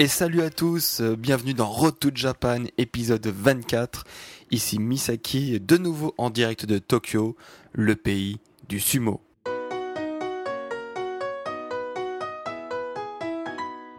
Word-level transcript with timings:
Et 0.00 0.08
salut 0.08 0.40
à 0.40 0.48
tous, 0.48 1.02
euh, 1.02 1.14
bienvenue 1.14 1.52
dans 1.52 1.68
Road 1.68 1.98
to 1.98 2.08
Japan, 2.14 2.64
épisode 2.78 3.26
24. 3.26 4.04
Ici 4.50 4.78
Misaki, 4.78 5.60
de 5.60 5.76
nouveau 5.76 6.14
en 6.16 6.30
direct 6.30 6.64
de 6.64 6.78
Tokyo, 6.78 7.36
le 7.72 7.96
pays 7.96 8.38
du 8.66 8.80
sumo. 8.80 9.20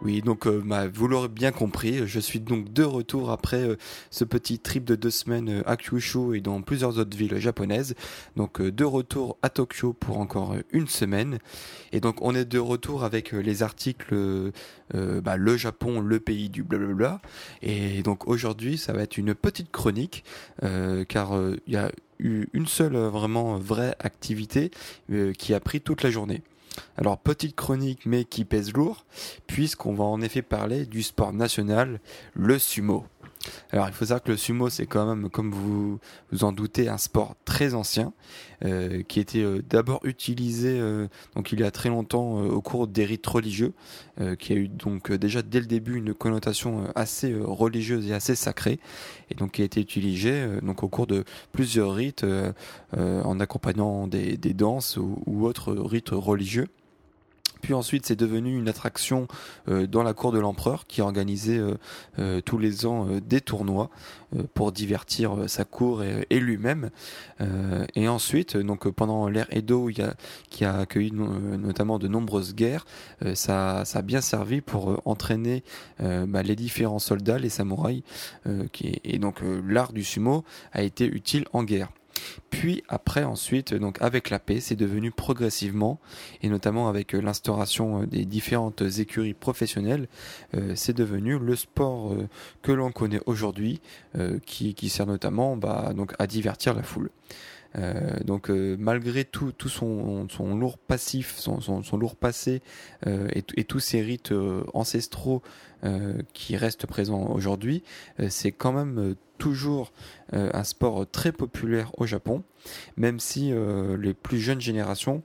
Oui, 0.03 0.21
donc 0.21 0.47
euh, 0.47 0.63
bah, 0.65 0.87
vous 0.91 1.07
l'aurez 1.07 1.27
bien 1.27 1.51
compris, 1.51 2.07
je 2.07 2.19
suis 2.19 2.39
donc 2.39 2.73
de 2.73 2.83
retour 2.83 3.29
après 3.29 3.61
euh, 3.61 3.75
ce 4.09 4.23
petit 4.23 4.57
trip 4.57 4.83
de 4.83 4.95
deux 4.95 5.11
semaines 5.11 5.49
euh, 5.49 5.69
à 5.69 5.77
Kyushu 5.77 6.35
et 6.35 6.41
dans 6.41 6.59
plusieurs 6.63 6.97
autres 6.97 7.15
villes 7.15 7.37
japonaises. 7.37 7.93
Donc 8.35 8.59
de 8.59 8.83
retour 8.83 9.37
à 9.43 9.49
Tokyo 9.49 9.93
pour 9.93 10.17
encore 10.17 10.55
une 10.71 10.87
semaine. 10.87 11.37
Et 11.91 11.99
donc 11.99 12.19
on 12.23 12.33
est 12.33 12.45
de 12.45 12.57
retour 12.57 13.03
avec 13.03 13.31
les 13.31 13.61
articles 13.61 14.15
bah, 14.93 15.37
Le 15.37 15.57
Japon, 15.57 16.01
le 16.01 16.19
pays 16.19 16.49
du 16.49 16.63
blablabla. 16.63 17.21
Et 17.61 18.01
donc 18.01 18.27
aujourd'hui 18.27 18.77
ça 18.77 18.93
va 18.93 19.03
être 19.03 19.17
une 19.17 19.35
petite 19.35 19.71
chronique 19.71 20.23
car 21.07 21.33
il 21.67 21.73
y 21.73 21.77
a 21.77 21.91
eu 22.19 22.47
une 22.53 22.67
seule 22.67 22.95
vraiment 22.95 23.57
vraie 23.57 23.95
activité 23.99 24.71
qui 25.37 25.53
a 25.53 25.59
pris 25.59 25.81
toute 25.81 26.03
la 26.03 26.09
journée. 26.09 26.41
Alors 26.97 27.17
petite 27.17 27.55
chronique 27.55 28.05
mais 28.05 28.25
qui 28.25 28.45
pèse 28.45 28.73
lourd, 28.73 29.05
puisqu'on 29.47 29.93
va 29.93 30.03
en 30.03 30.21
effet 30.21 30.41
parler 30.41 30.85
du 30.85 31.03
sport 31.03 31.33
national, 31.33 31.99
le 32.33 32.59
sumo. 32.59 33.05
Alors 33.71 33.87
il 33.87 33.93
faut 33.93 34.05
savoir 34.05 34.23
que 34.23 34.31
le 34.31 34.37
sumo 34.37 34.69
c'est 34.69 34.85
quand 34.85 35.05
même, 35.05 35.29
comme 35.29 35.51
vous 35.51 35.99
vous 36.31 36.43
en 36.43 36.51
doutez, 36.51 36.89
un 36.89 36.97
sport 36.97 37.35
très 37.45 37.73
ancien 37.73 38.13
euh, 38.63 39.01
qui 39.07 39.19
était 39.19 39.41
euh, 39.41 39.63
d'abord 39.67 39.99
utilisé 40.03 40.79
euh, 40.79 41.07
donc 41.35 41.51
il 41.51 41.59
y 41.59 41.63
a 41.63 41.71
très 41.71 41.89
longtemps 41.89 42.41
au 42.41 42.61
cours 42.61 42.87
des 42.87 43.05
rites 43.05 43.25
religieux, 43.25 43.73
qui 44.37 44.53
a 44.53 44.55
eu 44.55 44.67
donc 44.67 45.11
déjà 45.11 45.41
dès 45.41 45.59
le 45.59 45.65
début 45.65 45.95
une 45.95 46.13
connotation 46.13 46.91
assez 46.95 47.33
religieuse 47.33 48.07
et 48.07 48.13
assez 48.13 48.35
sacrée, 48.35 48.79
et 49.31 49.35
donc 49.35 49.53
qui 49.53 49.61
a 49.63 49.65
été 49.65 49.81
utilisé 49.81 50.45
donc 50.61 50.83
au 50.83 50.89
cours 50.89 51.07
de 51.07 51.23
plusieurs 51.51 51.93
rites 51.93 52.25
en 52.93 53.39
accompagnant 53.39 54.07
des, 54.07 54.37
danses 54.37 54.97
ou 54.97 55.45
autres 55.45 55.73
rites 55.73 56.09
religieux. 56.11 56.67
Puis 57.61 57.73
ensuite, 57.73 58.05
c'est 58.05 58.15
devenu 58.15 58.57
une 58.57 58.67
attraction 58.67 59.27
euh, 59.69 59.87
dans 59.87 60.03
la 60.03 60.13
cour 60.13 60.31
de 60.31 60.39
l'empereur 60.39 60.87
qui 60.87 61.01
organisait 61.01 61.57
euh, 61.57 61.75
euh, 62.19 62.41
tous 62.41 62.57
les 62.57 62.85
ans 62.85 63.07
des 63.25 63.41
tournois 63.41 63.89
pour 64.53 64.71
divertir 64.71 65.49
sa 65.49 65.65
cour 65.65 66.03
et, 66.03 66.39
lui-même. 66.39 66.89
et 67.95 68.07
ensuite, 68.07 68.55
donc 68.55 68.89
pendant 68.89 69.27
l'ère 69.27 69.47
Edo, 69.49 69.89
qui 70.49 70.63
a 70.63 70.77
accueilli 70.77 71.11
notamment 71.11 71.99
de 71.99 72.07
nombreuses 72.07 72.55
guerres, 72.55 72.85
ça, 73.33 73.81
a 73.81 74.01
bien 74.01 74.21
servi 74.21 74.61
pour 74.61 75.01
entraîner 75.03 75.65
bah, 75.99 76.43
les 76.43 76.55
différents 76.55 76.99
soldats, 76.99 77.39
les 77.39 77.49
samouraïs. 77.49 78.03
et 78.81 79.19
donc 79.19 79.41
l'art 79.67 79.91
du 79.91 80.05
sumo 80.05 80.45
a 80.71 80.81
été 80.81 81.05
utile 81.05 81.43
en 81.51 81.65
guerre. 81.65 81.89
Puis 82.49 82.83
après 82.89 83.23
ensuite, 83.23 83.73
donc 83.73 84.01
avec 84.01 84.29
la 84.29 84.39
paix, 84.39 84.59
c'est 84.59 84.75
devenu 84.75 85.11
progressivement, 85.11 85.99
et 86.41 86.49
notamment 86.49 86.87
avec 86.87 87.15
euh, 87.15 87.21
l'instauration 87.21 88.01
euh, 88.01 88.05
des 88.05 88.25
différentes 88.25 88.81
écuries 88.81 89.33
professionnelles, 89.33 90.07
euh, 90.55 90.73
c'est 90.75 90.95
devenu 90.95 91.39
le 91.39 91.55
sport 91.55 92.15
que 92.61 92.71
l'on 92.71 92.91
connaît 92.91 93.21
aujourd'hui, 93.25 93.81
qui, 94.45 94.73
qui, 94.73 94.89
sert 94.89 95.05
notamment 95.05 95.55
bah, 95.55 95.93
donc 95.95 96.13
à 96.19 96.27
divertir 96.27 96.73
la 96.73 96.83
foule. 96.83 97.09
Euh, 97.77 98.17
donc 98.25 98.49
euh, 98.49 98.75
malgré 98.77 99.23
tout, 99.23 99.53
son, 99.67 100.27
lourd 100.55 100.77
passif, 100.77 101.35
son, 101.37 101.97
lourd 101.97 102.15
passé 102.15 102.61
euh, 103.07 103.27
et, 103.33 103.43
et, 103.55 103.63
tous 103.63 103.79
ses 103.79 104.01
rites 104.01 104.33
ancestraux 104.73 105.41
qui 106.33 106.57
restent 106.57 106.85
présents 106.85 107.25
aujourd'hui, 107.31 107.83
c'est 108.29 108.51
quand 108.51 108.71
même 108.71 109.15
toujours 109.39 109.93
un 110.31 110.63
sport 110.63 111.09
très 111.09 111.31
populaire 111.31 111.89
au 111.97 112.05
Japon, 112.05 112.43
même 112.97 113.19
si 113.19 113.51
les 113.99 114.13
plus 114.13 114.39
jeunes 114.39 114.61
générations 114.61 115.23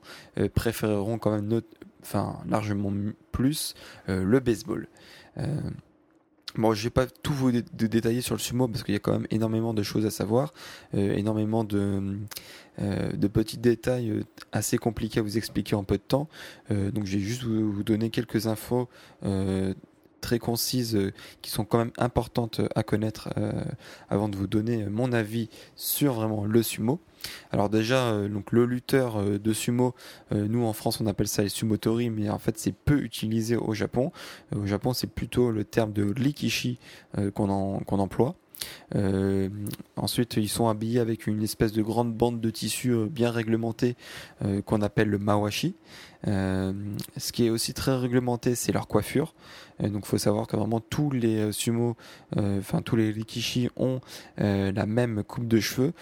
préféreront 0.55 1.19
quand 1.19 1.29
même 1.29 1.61
enfin 2.01 2.39
largement 2.49 2.91
plus 3.31 3.75
le 4.07 4.39
baseball. 4.39 4.87
Bon, 6.55 6.73
je 6.73 6.83
vais 6.83 6.89
pas 6.89 7.05
tout 7.05 7.33
vous 7.33 7.51
détailler 7.51 8.21
sur 8.21 8.33
le 8.33 8.39
sumo 8.39 8.67
parce 8.67 8.83
qu'il 8.83 8.93
y 8.93 8.97
a 8.97 8.99
quand 8.99 9.11
même 9.11 9.27
énormément 9.29 9.73
de 9.73 9.83
choses 9.83 10.05
à 10.05 10.09
savoir, 10.09 10.53
euh, 10.95 11.15
énormément 11.15 11.63
de, 11.63 12.17
euh, 12.79 13.11
de 13.11 13.27
petits 13.27 13.57
détails 13.57 14.09
euh, 14.09 14.23
assez 14.53 14.77
compliqués 14.77 15.19
à 15.19 15.23
vous 15.23 15.37
expliquer 15.37 15.75
en 15.75 15.83
peu 15.83 15.97
de 15.97 16.03
temps. 16.03 16.27
donc, 16.69 17.05
je 17.05 17.17
vais 17.17 17.23
juste 17.23 17.43
vous 17.43 17.83
donner 17.83 18.09
quelques 18.09 18.47
infos 18.47 18.89
très 20.21 20.39
concises 20.39 20.97
qui 21.41 21.51
sont 21.51 21.63
quand 21.63 21.77
même 21.77 21.91
importantes 21.97 22.61
à 22.75 22.83
connaître 22.83 23.29
avant 24.09 24.29
de 24.29 24.35
vous 24.35 24.47
donner 24.47 24.85
mon 24.85 25.11
avis 25.11 25.49
sur 25.75 26.13
vraiment 26.13 26.45
le 26.45 26.63
sumo. 26.63 26.99
Alors 27.51 27.69
déjà, 27.69 28.07
euh, 28.07 28.29
le 28.51 28.65
lutteur 28.65 29.17
euh, 29.17 29.39
de 29.39 29.53
sumo, 29.53 29.93
euh, 30.31 30.47
nous 30.47 30.65
en 30.65 30.73
France 30.73 30.99
on 31.01 31.07
appelle 31.07 31.27
ça 31.27 31.43
les 31.43 31.49
sumotori, 31.49 32.09
mais 32.09 32.29
en 32.29 32.39
fait 32.39 32.57
c'est 32.57 32.73
peu 32.73 32.99
utilisé 32.99 33.55
au 33.55 33.73
Japon. 33.73 34.11
au 34.55 34.65
Japon 34.65 34.93
c'est 34.93 35.07
plutôt 35.07 35.51
le 35.51 35.63
terme 35.63 35.93
de 35.93 36.03
likishi 36.03 36.79
qu'on 37.33 37.49
emploie. 37.89 38.35
ensuite, 39.95 40.37
ils 40.37 40.49
sont 40.49 40.67
habillés 40.67 40.99
avec 40.99 41.27
une 41.27 41.43
espèce 41.43 41.71
de 41.71 41.81
grande 41.81 42.13
bande 42.13 42.41
de 42.41 42.49
tissu 42.49 42.95
bien 43.09 43.31
réglementée 43.31 43.95
qu'on 44.65 44.81
appelle 44.81 45.09
le 45.09 45.17
mawashi. 45.17 45.75
ce 46.25 47.31
qui 47.31 47.45
est 47.45 47.49
aussi 47.49 47.73
très 47.73 47.95
réglementé, 47.95 48.55
c'est 48.55 48.71
leur 48.71 48.87
coiffure. 48.87 49.33
donc, 49.79 50.03
il 50.05 50.07
faut 50.07 50.17
savoir 50.17 50.47
que 50.47 50.57
vraiment 50.57 50.79
tous 50.79 51.11
les 51.11 51.51
sumo, 51.51 51.95
enfin 52.35 52.81
tous 52.81 52.95
les 52.95 53.11
rikishi 53.11 53.69
ont 53.77 54.01
la 54.37 54.85
même 54.85 55.23
coupe 55.23 55.47
de 55.47 55.59
cheveux. 55.59 55.93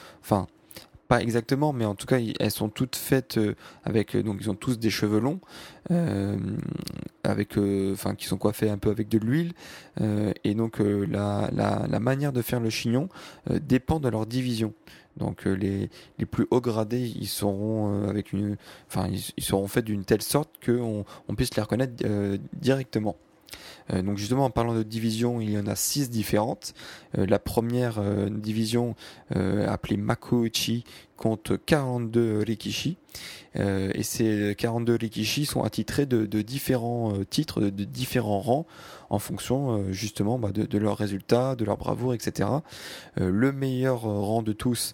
Pas 1.07 1.21
exactement, 1.21 1.73
mais 1.73 1.85
en 1.85 1.95
tout 1.95 2.07
cas, 2.07 2.17
elles 2.39 2.51
sont 2.51 2.69
toutes 2.69 2.95
faites 2.95 3.37
euh, 3.37 3.55
avec, 3.83 4.15
euh, 4.15 4.23
donc 4.23 4.37
ils 4.41 4.49
ont 4.49 4.55
tous 4.55 4.79
des 4.79 4.89
cheveux 4.89 5.19
longs, 5.19 5.39
euh, 5.91 6.37
avec, 7.23 7.57
enfin, 7.91 8.15
qui 8.15 8.25
sont 8.25 8.37
coiffés 8.37 8.69
un 8.69 8.77
peu 8.77 8.89
avec 8.89 9.07
de 9.09 9.17
l'huile, 9.17 9.53
et 10.43 10.53
donc 10.55 10.79
la, 10.79 11.49
la, 11.53 11.85
la, 11.87 11.99
manière 11.99 12.33
de 12.33 12.41
faire 12.41 12.59
le 12.59 12.69
chignon 12.69 13.09
dépend 13.49 13.99
de 13.99 14.09
leur 14.09 14.25
division. 14.25 14.73
Donc 15.17 15.45
les, 15.45 15.89
les 16.19 16.25
plus 16.25 16.45
hauts 16.51 16.61
gradés, 16.61 17.07
ils 17.15 17.27
seront 17.27 18.07
avec 18.07 18.33
une, 18.33 18.57
enfin, 18.87 19.07
ils, 19.09 19.43
seront 19.43 19.67
faits 19.67 19.85
d'une 19.85 20.05
telle 20.05 20.21
sorte 20.21 20.51
qu'on 20.63 21.05
on 21.27 21.35
puisse 21.35 21.55
les 21.55 21.61
reconnaître 21.61 22.03
directement. 22.53 23.15
Euh, 23.93 24.01
donc 24.01 24.17
justement 24.17 24.45
en 24.45 24.49
parlant 24.49 24.75
de 24.75 24.83
division, 24.83 25.41
il 25.41 25.51
y 25.51 25.57
en 25.57 25.67
a 25.67 25.75
six 25.75 26.09
différentes. 26.09 26.73
Euh, 27.17 27.25
la 27.25 27.39
première 27.39 27.99
euh, 27.99 28.29
division 28.29 28.95
appelée 29.67 29.97
Makuuchi 29.97 30.83
compte 31.17 31.53
42 31.65 32.43
rikishi 32.45 32.97
et 33.55 34.03
ces 34.03 34.53
42 34.57 34.95
rikishi 34.95 35.45
sont 35.45 35.63
attitrés 35.63 36.05
de, 36.05 36.25
de 36.25 36.41
différents 36.41 37.13
titres, 37.29 37.61
de, 37.61 37.83
différents 37.85 38.41
rangs 38.41 38.65
en 39.09 39.19
fonction 39.19 39.91
justement 39.91 40.37
bah, 40.37 40.51
de, 40.51 40.63
de, 40.63 40.77
leurs 40.77 40.97
résultats, 40.97 41.55
de 41.55 41.63
leur 41.63 41.77
bravoure, 41.77 42.13
etc. 42.13 42.49
le 43.15 43.51
meilleur 43.53 44.01
rang 44.01 44.41
de 44.41 44.51
tous, 44.51 44.93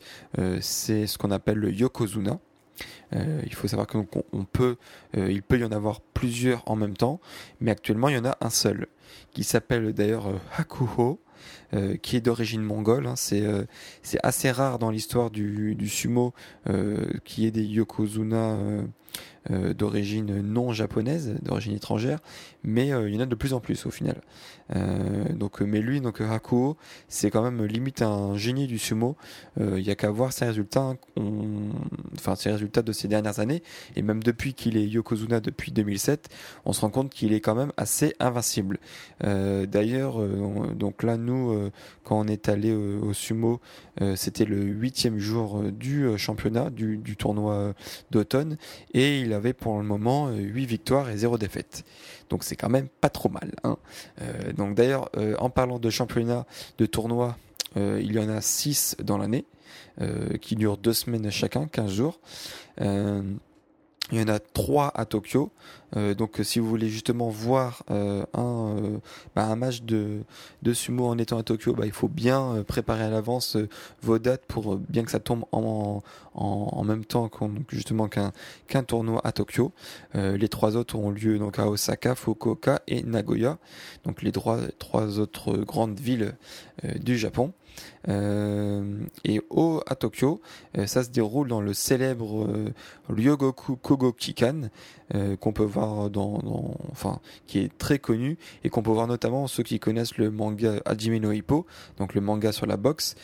c'est 0.60 1.08
ce 1.08 1.18
qu'on 1.18 1.32
appelle 1.32 1.58
le 1.58 1.72
Yokozuna. 1.72 2.40
Euh, 3.16 3.42
il 3.46 3.54
faut 3.54 3.68
savoir 3.68 3.88
qu'on 3.88 4.06
peut, 4.46 4.78
euh, 5.18 5.32
il 5.32 5.44
peut 5.44 5.60
y 5.60 5.64
en 5.64 5.72
avoir 5.72 6.02
plusieurs 6.02 6.64
en 6.70 6.76
même 6.76 6.96
temps, 6.96 7.20
mais 7.60 7.72
actuellement 7.72 8.10
il 8.10 8.16
y 8.16 8.20
en 8.20 8.26
a 8.26 8.38
un 8.42 8.50
seul, 8.50 8.88
qui 9.34 9.44
s'appelle 9.44 9.94
d'ailleurs 9.94 10.28
euh, 10.28 10.38
Hakuho, 10.58 11.20
qui 12.04 12.18
est 12.18 12.22
d'origine 12.22 12.62
mongole. 12.62 13.08
Hein. 13.08 13.16
c'est 13.16 13.58
assez 14.22 14.52
rare 14.52 14.78
dans 14.78 14.92
l'histoire 14.92 15.32
du, 15.32 15.74
du, 15.74 15.90
sumo 15.90 16.36
qui 17.24 17.48
est 17.48 17.52
des 17.52 17.64
yokozuna 17.64 18.58
d'origine 19.50 20.42
non 20.42 20.72
japonaise, 20.72 21.36
d'origine 21.42 21.74
étrangère, 21.74 22.20
mais 22.64 22.88
il 22.90 23.14
y 23.14 23.18
en 23.18 23.22
a 23.22 23.26
de 23.26 23.36
plus 23.36 23.54
en 23.54 23.60
plus 23.60 23.86
au 23.86 23.92
final. 23.92 24.22
donc, 25.36 25.62
mais 25.62 25.82
lui, 25.82 26.00
donc 26.00 26.22
Hakuo, 26.22 26.78
c'est 27.08 27.32
quand 27.32 27.42
même 27.42 27.66
limite 27.66 28.02
un 28.02 28.36
génie 28.36 28.68
du 28.68 28.78
sumo. 28.78 29.18
Il 29.60 29.82
y 29.82 29.90
a 29.90 29.96
qu'à 29.96 30.12
voir 30.12 30.32
ses 30.32 30.46
résultats, 30.46 30.94
enfin 32.16 32.36
ses 32.36 32.52
résultats 32.52 32.82
de 32.82 32.92
ces 32.92 33.08
dernières 33.08 33.40
années, 33.40 33.64
et 33.96 34.02
même 34.02 34.22
depuis 34.22 34.54
qu'il 34.54 34.78
est 34.78 34.88
Yokozuna 34.88 35.40
depuis 35.40 35.72
2007, 35.72 36.30
on 36.66 36.74
se 36.74 36.82
rend 36.82 36.90
compte 36.90 37.10
qu'il 37.10 37.34
est 37.34 37.42
quand 37.42 37.56
même 37.56 37.72
assez 37.78 38.14
invincible. 38.20 38.78
D'ailleurs, 39.22 40.20
donc 40.76 41.04
là, 41.04 41.18
nous, 41.18 41.70
quand 42.04 42.20
on 42.20 42.28
est 42.28 42.48
allé 42.48 42.74
au 42.74 43.14
sumo, 43.14 43.60
c'était 44.16 44.46
le 44.46 44.62
huitième 44.62 45.18
jour 45.18 45.64
du 45.64 46.08
championnat, 46.18 46.70
du, 46.70 46.98
du 46.98 47.18
tournoi 47.18 47.74
d'automne, 48.12 48.58
et 48.94 49.20
il 49.22 49.31
avait 49.34 49.54
pour 49.54 49.78
le 49.78 49.84
moment 49.84 50.30
8 50.30 50.66
victoires 50.66 51.10
et 51.10 51.18
0 51.18 51.38
défaites. 51.38 51.84
Donc 52.30 52.44
c'est 52.44 52.56
quand 52.56 52.70
même 52.70 52.88
pas 52.88 53.10
trop 53.10 53.30
mal. 53.30 53.52
Hein. 53.64 53.78
donc 54.56 54.76
d'ailleurs, 54.76 55.10
en 55.40 55.50
parlant 55.50 55.80
de 55.80 55.90
championnat, 55.90 56.46
de 56.78 56.86
tournoi, 56.86 57.38
il 57.76 58.12
y 58.12 58.20
en 58.20 58.30
a 58.30 58.42
6 58.42 58.98
dans 59.04 59.18
l'année. 59.18 59.46
qui 60.42 60.56
durent 60.56 60.78
deux 60.78 60.94
semaines 60.94 61.30
chacun, 61.30 61.68
15 61.68 61.92
jours. 61.92 62.20
Il 64.12 64.20
y 64.20 64.24
en 64.24 64.28
a 64.28 64.40
trois 64.40 64.92
à 64.96 65.06
Tokyo. 65.06 65.52
Euh, 65.98 66.14
donc 66.14 66.40
si 66.44 66.60
vous 66.60 66.68
voulez 66.68 66.90
justement 66.90 67.30
voir 67.30 67.84
euh, 67.92 68.24
un, 68.34 68.76
euh, 68.78 68.98
bah, 69.36 69.54
match 69.56 69.82
de, 69.82 70.24
sumo 70.74 71.08
en 71.08 71.18
étant 71.18 71.38
à 71.38 71.44
Tokyo, 71.44 71.74
bah, 71.74 71.86
il 71.86 71.92
faut 71.92 72.08
bien 72.08 72.64
préparer 72.68 73.04
à 73.04 73.10
l'avance 73.10 73.58
vos 74.02 74.20
dates 74.20 74.46
pour 74.46 74.78
bien 74.78 75.04
que 75.04 75.12
ça 75.12 75.20
tombe 75.20 75.46
en, 75.52 76.02
même 76.84 77.06
temps 77.06 77.30
justement 77.70 78.08
qu'un 78.08 78.32
qu'un 78.68 78.84
tournoi 78.84 79.22
à 79.24 79.32
Tokyo. 79.32 79.72
les 80.14 80.50
trois 80.50 80.76
autres 80.76 80.96
auront 80.96 81.12
lieu 81.12 81.40
donc 81.40 81.60
à 81.60 81.70
Osaka, 81.70 82.16
Fukuoka 82.16 82.82
et 82.88 83.04
Nagoya, 83.04 83.58
donc 84.06 84.22
les 84.22 84.32
trois 84.32 85.20
autres 85.20 85.58
grandes 85.58 86.00
villes 86.00 86.36
du 87.00 87.18
Japon. 87.18 87.54
Euh, 88.08 88.84
et 89.24 89.42
au, 89.50 89.82
à 89.86 89.96
Tokyo, 89.96 90.42
euh, 90.78 90.88
ça 90.88 91.04
se 91.04 91.10
déroule 91.10 91.48
dans 91.48 91.62
le 91.62 91.74
célèbre 91.74 92.46
euh, 92.46 92.74
Ryogoku 93.10 93.76
Kogokikan, 93.76 94.70
qu'on 95.42 95.52
peut 95.52 95.66
voir 95.66 96.10
dans, 96.10 96.40
enfin, 96.90 97.20
qui 97.46 97.60
est 97.60 97.78
très 97.78 98.00
connu 98.00 98.38
et 98.64 98.70
qu'on 98.70 98.82
peut 98.82 98.92
voir 98.92 99.08
notamment 99.08 99.46
ceux 99.48 99.62
qui 99.62 99.78
connaissent 99.78 100.18
le 100.18 100.32
manga 100.32 100.76
Hajime 100.86 101.18
no 101.18 101.34
Hippo, 101.34 101.66
donc 101.98 102.14
le 102.14 102.22
manga 102.22 102.54
sur 102.54 102.66
la 102.66 102.78
boxe, 102.78 103.16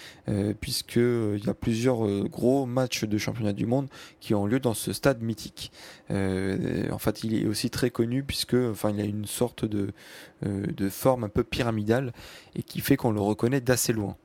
puisque 0.59 0.97
il 0.97 1.41
y 1.45 1.49
a 1.49 1.53
plusieurs 1.53 2.27
gros 2.27 2.65
matchs 2.65 3.05
de 3.05 3.17
championnat 3.17 3.53
du 3.53 3.65
monde 3.65 3.87
qui 4.19 4.35
ont 4.35 4.45
lieu 4.45 4.59
dans 4.59 4.73
ce 4.73 4.91
stade 4.91 5.21
mythique. 5.21 5.71
en 6.09 6.99
fait, 6.99 7.23
il 7.23 7.41
est 7.41 7.47
aussi 7.47 7.69
très 7.69 7.89
connu 7.89 8.21
puisque, 8.21 8.55
enfin, 8.55 8.89
il 8.89 8.99
a 8.99 9.05
une 9.05 9.25
sorte 9.25 9.63
de, 9.63 9.93
de 10.41 10.89
forme 10.89 11.23
un 11.23 11.29
peu 11.29 11.45
pyramidale 11.45 12.11
et 12.57 12.63
qui 12.63 12.81
fait 12.81 12.97
qu'on 12.97 13.11
le 13.11 13.21
reconnaît 13.21 13.61
d'assez 13.61 13.93
loin. 13.93 14.17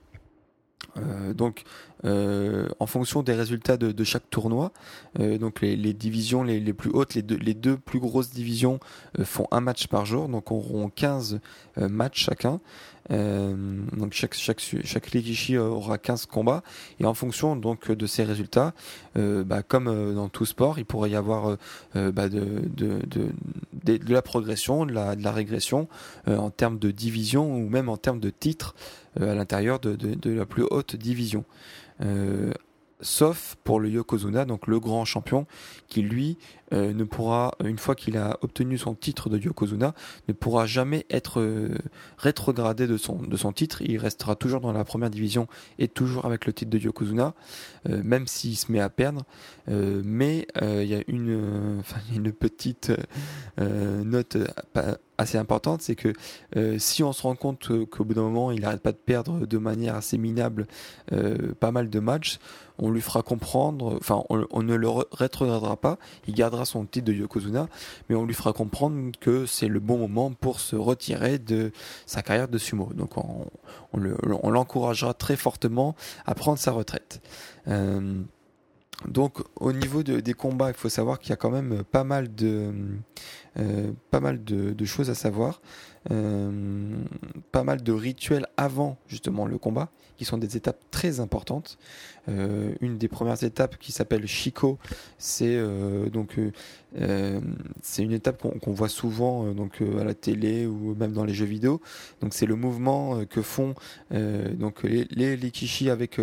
Euh, 0.97 1.33
donc, 1.33 1.65
euh, 2.05 2.69
en 2.81 2.87
fonction 2.87 3.23
des 3.23 3.35
résultats 3.35 3.77
de, 3.77 3.93
de 3.93 4.05
chaque 4.05 4.29
tournoi, 4.31 4.73
euh, 5.21 5.39
donc 5.39 5.61
les, 5.61 5.77
les 5.77 5.93
divisions 5.93 6.43
les, 6.43 6.61
les, 6.61 6.73
plus 6.73 6.91
hautes, 6.91 7.15
les 7.15 7.23
deux, 7.23 7.37
les 7.37 7.55
deux 7.55 7.77
plus 7.77 8.01
grosses 8.01 8.31
divisions 8.31 8.81
euh, 9.19 9.25
font 9.25 9.47
un 9.51 9.61
match 9.61 9.87
par 9.87 10.05
jour, 10.05 10.29
donc 10.29 10.51
on 10.51 10.57
auront 10.57 10.91
15 10.91 11.41
euh, 11.79 11.89
matchs 11.89 12.25
chacun. 12.25 12.61
Donc 13.11 14.13
chaque 14.13 14.35
chaque 14.35 14.61
chaque 14.61 15.11
Ligishi 15.11 15.59
aura 15.59 15.99
15 15.99 16.27
combats 16.27 16.63
et 17.01 17.05
en 17.05 17.15
fonction 17.15 17.57
donc 17.57 17.91
de 17.91 18.07
ces 18.07 18.25
résultats, 18.25 18.75
bah, 19.17 19.63
comme 19.63 20.15
dans 20.15 20.29
tout 20.29 20.47
sport, 20.47 20.79
il 20.79 20.85
pourrait 20.85 21.11
y 21.11 21.17
avoir 21.17 21.57
bah, 21.95 22.29
de, 22.29 22.63
de, 22.75 23.01
de, 23.07 23.97
de, 23.97 24.13
la 24.13 24.23
progression, 24.23 24.87
de 24.87 24.93
la, 24.93 25.33
régression 25.33 25.89
en 26.27 26.51
termes 26.51 26.79
de 26.79 26.91
division 26.91 27.53
ou 27.55 27.69
même 27.69 27.89
en 27.89 27.97
termes 27.97 28.21
de 28.21 28.31
titres 28.31 28.75
à 29.21 29.35
l'intérieur 29.35 29.79
de, 29.81 29.95
de, 29.97 30.31
la 30.31 30.47
plus 30.47 30.65
haute 30.71 30.97
division. 30.97 31.45
Euh, 32.01 32.53
sauf 33.01 33.57
pour 33.65 33.81
le 33.81 33.91
Yokozuna, 33.91 34.45
donc 34.45 34.67
le 34.67 34.79
grand 34.81 35.05
champion, 35.05 35.47
qui 35.89 36.03
lui 36.03 36.39
euh, 36.73 36.93
ne 36.93 37.05
pourra, 37.05 37.55
une 37.65 37.79
fois 37.79 37.95
qu'il 37.95 38.17
a 38.17 38.39
obtenu 38.43 38.79
son 38.79 38.95
titre 38.95 39.29
de 39.29 39.39
Yokozuna, 39.39 39.95
ne 40.29 40.33
pourra 40.33 40.67
jamais 40.67 41.07
être 41.11 41.41
euh, 41.41 41.77
rétrogradé 42.17 42.87
de 42.87 42.97
son, 42.97 43.17
de 43.17 43.37
son 43.37 43.53
titre. 43.53 43.83
Il 43.83 43.99
restera 43.99 44.37
toujours 44.37 44.61
dans 44.61 44.73
la 44.73 44.85
première 44.85 45.11
division 45.11 45.49
et 45.79 45.89
toujours 45.89 46.25
avec 46.25 46.47
le 46.47 46.53
titre 46.53 46.71
de 46.71 46.79
Yokozuna, 46.79 47.35
euh, 47.89 48.01
même 48.03 48.27
s'il 48.27 48.57
se 48.57 48.73
met 48.73 48.81
à 48.81 48.89
perdre. 48.89 49.23
mais 49.69 50.47
il 50.61 50.87
y 50.87 50.95
a 50.95 51.03
une, 51.07 51.83
une 52.15 52.33
petite 52.33 52.93
note 53.59 54.37
assez 55.19 55.39
importante, 55.39 55.83
c'est 55.83 55.95
que 55.95 56.13
si 56.79 57.03
on 57.03 57.13
se 57.13 57.23
rend 57.23 57.37
compte 57.37 57.71
qu'au 57.91 58.05
bout 58.05 58.15
d'un 58.15 58.23
moment 58.23 58.51
il 58.51 58.61
n'arrête 58.61 58.83
pas 58.83 58.93
de 58.93 58.97
perdre 58.97 59.47
de 59.47 59.59
manière 59.59 59.95
assez 59.95 60.19
minable 60.19 60.67
pas 61.61 61.71
mal 61.71 61.91
de 61.91 62.01
matchs, 62.01 62.39
on 62.79 62.91
lui 62.91 63.01
fera 63.01 63.23
comprendre, 63.23 63.97
enfin 63.97 64.23
on, 64.29 64.47
on 64.51 64.63
ne 64.63 64.75
le 64.75 64.89
rétrogradera 65.13 65.77
pas, 65.77 65.99
il 66.27 66.35
gardera 66.35 66.62
son 66.65 66.85
titre 66.85 67.07
de 67.07 67.13
Yokozuna, 67.13 67.69
mais 68.09 68.17
on 68.17 68.25
lui 68.25 68.35
fera 68.35 68.53
comprendre 68.53 69.13
que 69.21 69.47
c'est 69.47 69.69
le 69.69 69.81
bon 69.81 69.99
moment 69.99 70.33
pour 70.33 70.61
se 70.61 70.77
retirer 70.77 71.39
de 71.39 71.73
sa 72.07 72.23
carrière 72.23 72.49
de 72.49 72.59
sumo. 72.59 72.91
Donc 72.95 73.17
on, 73.17 74.51
l'encouragera 74.51 75.15
très 75.15 75.37
fortement 75.37 75.95
à 76.27 76.35
prendre 76.35 76.59
sa 76.59 76.73
retraite. 76.73 77.21
Euh, 77.69 78.23
donc 79.07 79.39
au 79.57 79.73
niveau 79.73 80.03
de, 80.03 80.21
des 80.21 80.35
combats, 80.35 80.69
il 80.69 80.75
faut 80.75 80.89
savoir 80.89 81.19
qu'il 81.19 81.31
y 81.31 81.33
a 81.33 81.37
quand 81.37 81.51
même 81.51 81.83
pas 81.85 82.05
mal 82.05 82.35
de, 82.35 82.73
euh, 83.59 83.93
pas 84.11 84.21
mal 84.21 84.43
de, 84.45 84.85
choses 84.85 85.11
à 85.11 85.15
savoir, 85.15 85.61
pas 86.09 87.65
mal 87.65 87.83
de 87.83 87.93
rituels 87.93 88.47
avant 88.57 88.99
justement 89.07 89.47
le 89.47 89.59
combat, 89.59 89.91
qui 90.17 90.25
sont 90.25 90.39
des 90.39 90.57
étapes 90.57 90.81
très 90.91 91.21
importantes. 91.21 91.79
Euh, 92.29 92.73
une 92.81 92.99
des 92.99 93.09
premières 93.09 93.43
étapes 93.43 93.77
qui 93.79 93.91
s'appelle 93.91 94.27
Shiko, 94.27 94.79
c'est 95.19 95.57
euh, 95.57 96.09
donc 96.09 96.39
euh, 96.39 97.41
c'est 97.83 98.05
une 98.05 98.13
étape 98.13 98.41
qu'on 98.41 98.73
voit 98.73 98.89
souvent 98.89 99.47
donc 99.53 99.83
à 100.01 100.05
la 100.05 100.15
télé 100.15 100.67
ou 100.67 100.95
même 100.95 101.13
dans 101.13 101.25
les 101.25 101.35
jeux 101.35 101.47
vidéo. 101.47 101.81
Donc 102.21 102.35
c'est 102.35 102.47
le 102.47 102.55
mouvement 102.55 103.25
que 103.25 103.43
font 103.43 103.75
donc 104.11 104.85
les, 104.85 105.07
les 105.11 105.91
avec 105.91 106.21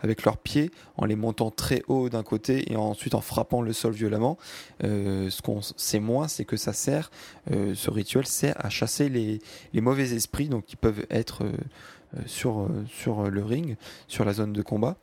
avec 0.00 0.24
leurs 0.24 0.38
pieds 0.38 0.70
en 0.96 1.04
les 1.04 1.16
montant 1.16 1.50
très 1.50 1.82
haut 1.86 2.08
d'un 2.08 2.22
côté 2.22 2.72
et 2.72 2.76
ensuite 2.76 3.14
en 3.14 3.20
frappant 3.20 3.62
le 3.62 3.72
sol 3.72 3.92
violemment. 3.92 4.38
ce 4.80 5.42
qu'on 5.42 5.60
sait 5.62 6.00
moins, 6.00 6.28
c'est 6.28 6.44
que 6.44 6.56
ça 6.56 6.72
sert, 6.72 7.10
ce 7.50 7.90
rituel 7.90 8.26
sert 8.26 8.54
à 8.58 8.70
chasser 8.70 9.08
les, 9.08 9.15
les 9.16 9.80
mauvais 9.80 10.12
esprits 10.14 10.48
donc 10.48 10.64
qui 10.64 10.76
peuvent 10.76 11.06
être 11.10 11.44
euh, 12.16 12.20
sur, 12.26 12.60
euh, 12.60 12.68
sur 12.88 13.30
le 13.30 13.44
ring, 13.44 13.76
sur 14.06 14.24
la 14.24 14.32
zone 14.32 14.52
de 14.52 14.62
combat. 14.62 14.96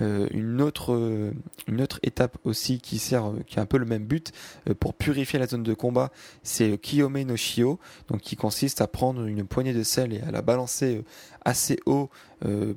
Euh, 0.00 0.26
une, 0.30 0.62
autre, 0.62 1.32
une 1.68 1.82
autre 1.82 2.00
étape 2.02 2.38
aussi 2.44 2.80
qui 2.80 2.98
sert, 2.98 3.30
qui 3.46 3.58
a 3.58 3.62
un 3.62 3.66
peu 3.66 3.76
le 3.76 3.84
même 3.84 4.04
but 4.04 4.32
pour 4.80 4.94
purifier 4.94 5.38
la 5.38 5.46
zone 5.46 5.62
de 5.62 5.74
combat, 5.74 6.10
c'est 6.42 6.78
Kiyome 6.78 7.22
no 7.22 7.36
Shio, 7.36 7.78
donc 8.08 8.20
qui 8.20 8.36
consiste 8.36 8.80
à 8.80 8.86
prendre 8.86 9.26
une 9.26 9.44
poignée 9.44 9.74
de 9.74 9.82
sel 9.82 10.14
et 10.14 10.20
à 10.22 10.30
la 10.30 10.40
balancer 10.40 11.04
assez 11.44 11.78
haut 11.86 12.08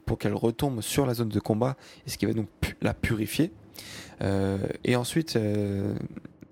pour 0.05 0.17
qu'elle 0.17 0.33
retombe 0.33 0.81
sur 0.81 1.05
la 1.05 1.13
zone 1.13 1.29
de 1.29 1.39
combat, 1.39 1.75
et 2.05 2.09
ce 2.09 2.17
qui 2.17 2.25
va 2.25 2.33
donc 2.33 2.47
la 2.81 2.93
purifier. 2.93 3.51
et 4.21 4.95
ensuite, 4.95 5.37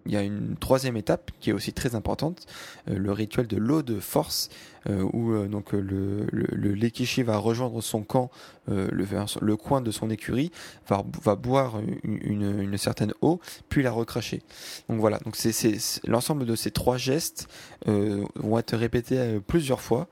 il 0.08 0.14
y 0.14 0.18
a 0.18 0.22
une 0.22 0.56
troisième 0.56 0.98
étape 0.98 1.32
qui 1.40 1.50
est 1.50 1.54
aussi 1.54 1.74
très 1.74 1.94
importante, 1.94 2.46
euh, 2.90 2.98
le 2.98 3.12
rituel 3.12 3.46
de 3.48 3.58
l'eau 3.58 3.82
de 3.84 4.00
force, 4.00 4.50
euh, 4.90 5.04
où 5.14 5.34
euh, 5.34 5.48
donc 5.48 5.74
le, 5.74 6.26
le, 6.32 7.24
va 7.24 7.38
rejoindre 7.38 7.82
son 7.82 8.04
camp, 8.04 8.32
le, 8.68 9.56
coin 9.56 9.82
de 9.82 9.92
son 9.92 10.10
écurie, 10.10 10.52
va, 10.88 11.36
boire 11.36 11.82
une, 12.04 12.78
certaine 12.78 13.14
eau, 13.22 13.40
puis 13.70 13.84
la 13.84 13.92
recracher. 13.92 14.42
Donc 14.88 15.00
voilà, 15.00 15.20
donc 15.20 15.36
c'est 15.36 15.52
l'ensemble 16.06 16.46
de 16.46 16.56
ces 16.56 16.72
trois 16.72 16.98
gestes 16.98 17.48
vont 17.86 18.60
être 18.60 18.76
répétés 18.76 19.40
plusieurs 19.46 19.82
fois, 19.82 20.08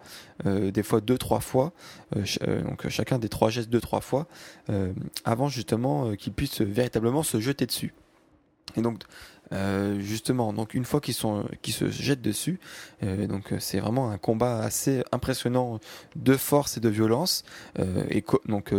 des 0.46 0.84
fois 0.84 1.02
deux 1.02 1.18
trois 1.18 1.42
fois, 1.42 1.74
donc 2.16 2.88
chacun 2.90 3.20
des 3.20 3.30
trois 3.30 3.50
gestes 3.50 3.70
deux 3.70 3.82
trois 3.82 4.02
fois, 4.02 4.28
avant 5.26 5.48
justement 5.48 6.16
qu'ils 6.16 6.34
puissent 6.34 6.62
véritablement 6.62 7.24
se 7.24 7.40
jeter 7.40 7.66
dessus. 7.66 7.94
Et 8.78 8.82
donc 8.82 9.04
euh, 9.54 10.00
justement, 10.00 10.54
donc 10.54 10.74
une 10.74 10.86
fois 10.86 11.02
qu'ils 11.02 11.14
sont, 11.14 11.46
qu'ils 11.62 11.74
se 11.74 11.90
jettent 11.90 12.22
dessus, 12.22 12.60
euh, 13.04 13.28
donc 13.28 13.54
euh, 13.54 13.58
c'est 13.60 13.80
vraiment 13.80 14.10
un 14.10 14.18
combat 14.18 14.60
assez 14.60 15.04
impressionnant 15.12 15.80
de 16.16 16.36
force 16.36 16.78
et 16.78 16.80
de 16.80 16.90
violence. 16.90 17.44
Euh, 17.80 18.04
et 18.10 18.24
donc 18.48 18.74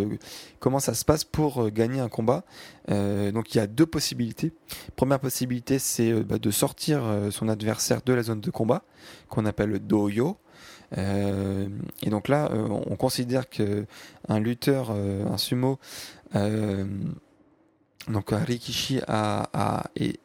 comment 0.58 0.80
ça 0.80 0.94
se 0.94 1.04
passe 1.04 1.24
pour 1.24 1.70
gagner 1.70 2.00
un 2.00 2.08
combat? 2.08 2.44
Donc 2.88 3.54
il 3.54 3.58
y 3.58 3.60
a 3.60 3.66
deux 3.66 3.86
possibilités. 3.86 4.52
Première 4.96 5.20
possibilité, 5.20 5.78
c'est 5.78 6.12
bah, 6.22 6.38
de 6.38 6.50
sortir 6.50 7.02
son 7.30 7.48
adversaire 7.48 8.00
de 8.04 8.12
la 8.12 8.22
zone 8.22 8.40
de 8.40 8.50
combat, 8.50 8.84
qu'on 9.28 9.44
appelle 9.44 9.70
le 9.70 9.78
doyo. 9.78 10.36
Euh, 10.96 11.66
et 12.02 12.10
donc 12.10 12.28
là, 12.28 12.50
on 12.52 12.94
considère 12.96 13.48
que 13.50 13.86
un 14.28 14.38
lutteur, 14.38 14.90
un 14.92 15.36
sumo, 15.36 15.78
donc 18.08 18.32
un 18.32 18.38
rikishi 18.38 19.00
a, 19.08 19.84
est, 19.96 20.20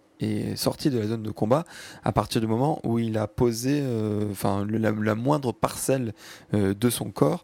sorti 0.55 0.91
de 0.91 0.99
la 0.99 1.07
zone 1.07 1.23
de 1.23 1.31
combat 1.31 1.65
à 2.03 2.11
partir 2.11 2.41
du 2.41 2.45
moment 2.45 2.79
où 2.83 2.99
il 2.99 3.17
a 3.17 3.25
posé 3.25 3.83
enfin 4.29 4.67
la, 4.69 5.15
moindre 5.15 5.51
parcelle 5.51 6.13
de 6.53 6.89
son 6.91 7.09
corps 7.09 7.43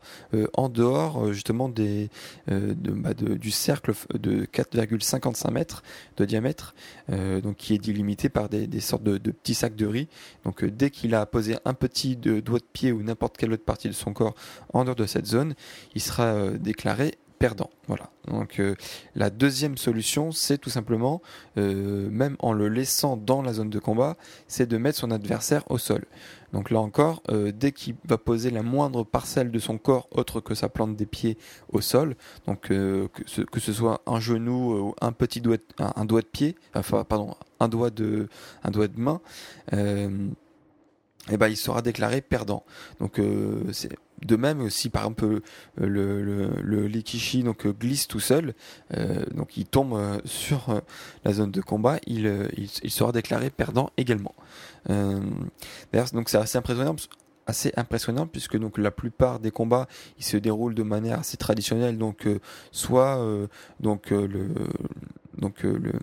en 0.54 0.70
dehors 0.70 1.34
justement 1.34 1.70
des 1.70 2.12
bah, 2.48 3.16
du 3.16 3.50
cercle 3.50 3.94
de 4.14 4.46
4,55 4.46 5.52
mètres 5.52 5.82
de 6.18 6.26
diamètre 6.26 6.76
donc 7.10 7.56
qui 7.56 7.74
est 7.74 7.80
délimité 7.80 8.30
par 8.30 8.48
des, 8.48 8.80
sortes 8.80 9.02
de, 9.02 9.18
de, 9.18 9.32
petits 9.32 9.56
sacs 9.56 9.76
de 9.76 9.88
riz. 9.88 10.08
Donc 10.46 10.64
dès 10.64 10.92
qu'il 10.92 11.16
a 11.16 11.26
posé 11.26 11.56
un 11.66 11.74
petit 11.74 12.16
doigt 12.16 12.60
de 12.60 12.64
pied 12.72 12.92
ou 12.92 13.02
n'importe 13.02 13.38
quelle 13.38 13.54
autre 13.54 13.66
partie 13.66 13.88
de 13.88 13.94
son 13.94 14.14
corps 14.14 14.36
en 14.72 14.84
dehors 14.84 14.96
de 14.96 15.08
cette 15.08 15.26
zone 15.26 15.56
il 15.96 16.02
sera 16.02 16.52
déclaré 16.52 17.18
perdant. 17.40 17.70
Voilà. 17.88 18.10
Donc 18.28 18.60
euh, 18.60 18.76
la 19.16 19.30
deuxième 19.30 19.78
solution, 19.78 20.32
c'est 20.32 20.58
tout 20.58 20.70
simplement, 20.70 21.22
euh, 21.58 22.10
même 22.10 22.36
en 22.40 22.54
le 22.54 22.68
laissant 22.68 23.18
dans 23.18 23.42
la 23.42 23.54
zone 23.54 23.70
de 23.70 23.80
combat, 23.80 24.18
c'est 24.48 24.68
de 24.68 24.78
mettre 24.78 24.98
son 24.98 25.12
adversaire 25.12 25.64
au 25.70 25.78
sol. 25.78 26.06
Donc 26.54 26.72
là 26.72 26.80
encore, 26.80 27.22
euh, 27.30 27.52
dès 27.54 27.72
qu'il 27.72 27.96
va 28.06 28.18
poser 28.18 28.50
la 28.50 28.64
moindre 28.64 29.04
parcelle 29.04 29.52
de 29.52 29.60
son 29.60 29.78
corps 29.78 30.08
autre 30.12 30.40
que 30.40 30.56
sa 30.56 30.70
plante 30.70 30.96
des 30.96 31.06
pieds 31.06 31.38
au 31.72 31.82
sol, 31.82 32.16
que 32.62 33.10
ce, 33.26 33.74
soit 33.74 34.02
un 34.06 34.20
genou 34.20 34.90
ou 34.90 34.96
un 35.02 35.12
petit 35.12 35.42
doigt, 35.42 35.58
un, 35.78 36.06
doigt 36.06 36.22
de 36.22 36.28
pied, 36.28 36.56
enfin 36.74 37.04
pardon, 37.04 37.36
un 37.60 37.68
doigt 37.68 37.90
de, 37.90 38.28
un 38.64 38.72
doigt 38.72 38.88
de 38.88 39.00
main. 39.00 39.22
Eh 41.30 41.36
ben, 41.36 41.50
il 41.50 41.58
sera 41.58 41.82
déclaré 41.82 42.22
perdant. 42.22 42.64
Donc 43.02 43.20
de 44.26 44.36
même, 44.36 44.70
si 44.70 44.90
par 44.90 45.04
exemple 45.04 45.42
le, 45.76 46.24
le, 46.24 46.50
le 46.62 46.88
Likishi 46.88 47.44
donc 47.44 47.66
euh, 47.66 47.72
glisse 47.72 48.08
tout 48.08 48.20
seul, 48.20 48.54
euh, 48.96 49.24
donc 49.34 49.58
il 49.58 49.66
tombe 49.66 49.94
euh, 49.94 50.20
sur 50.26 50.82
la 51.24 51.34
zone 51.34 51.52
de 51.52 51.62
combat, 51.62 52.00
il, 52.08 52.50
il, 52.58 52.92
sera 52.92 53.12
déclaré 53.12 53.50
perdant 53.50 53.92
également. 53.98 54.34
Donc 54.90 56.30
c'est 56.30 56.38
assez 56.38 56.58
impressionnant 56.58 56.96
assez 57.50 57.72
impressionnant 57.78 58.28
puisque 58.28 58.58
donc 58.58 58.78
la 58.78 58.92
plupart 58.92 59.40
des 59.40 59.52
combats 59.52 59.88
ils 60.18 60.26
se 60.26 60.36
déroulent 60.36 60.76
de 60.76 60.84
manière 60.84 61.20
assez 61.20 61.38
traditionnelle 61.38 61.98
donc 61.98 62.28
soit 62.72 63.26
donc 63.80 64.10
le 64.10 64.50
donc, 65.38 65.64
euh, 65.66 65.78
le, 65.78 65.94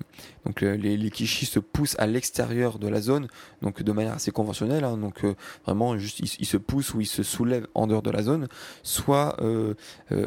donc 0.44 0.60
les, 0.60 0.96
les 0.96 1.10
Kishi 1.10 1.46
se 1.46 1.58
poussent 1.58 1.96
à 1.98 2.06
l'extérieur 2.06 2.78
de 2.78 2.88
la 2.88 3.00
zone, 3.00 3.28
donc 3.62 3.82
de 3.82 3.92
manière 3.92 4.14
assez 4.14 4.30
conventionnelle. 4.30 4.84
Hein, 4.84 4.96
donc 4.96 5.24
euh, 5.24 5.34
vraiment 5.64 5.98
juste 5.98 6.20
ils, 6.20 6.46
se 6.46 6.56
poussent 6.56 6.94
ou 6.94 7.00
ils 7.00 7.06
se 7.06 7.22
soulèvent 7.22 7.66
en 7.74 7.86
dehors 7.86 8.02
de 8.02 8.10
la 8.10 8.22
zone. 8.22 8.48
Soit 8.82 9.36
euh, 9.40 9.74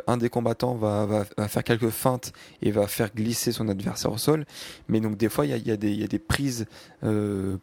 un 0.07 0.17
des 0.17 0.29
combattants 0.29 0.75
va, 0.75 1.05
va, 1.05 1.25
va, 1.37 1.47
faire 1.47 1.63
quelques 1.63 1.89
feintes 1.89 2.33
et 2.61 2.71
va 2.71 2.87
faire 2.87 3.13
glisser 3.13 3.51
son 3.51 3.69
adversaire 3.69 4.11
au 4.11 4.17
sol. 4.17 4.45
Mais 4.89 4.99
donc 4.99 5.17
des 5.17 5.29
fois 5.29 5.45
il 5.45 5.51
y 5.51 5.53
a, 5.53 5.57
y, 5.57 5.71
a 5.71 5.75
y 5.75 6.03
a, 6.03 6.07
des 6.07 6.19
prises 6.19 6.65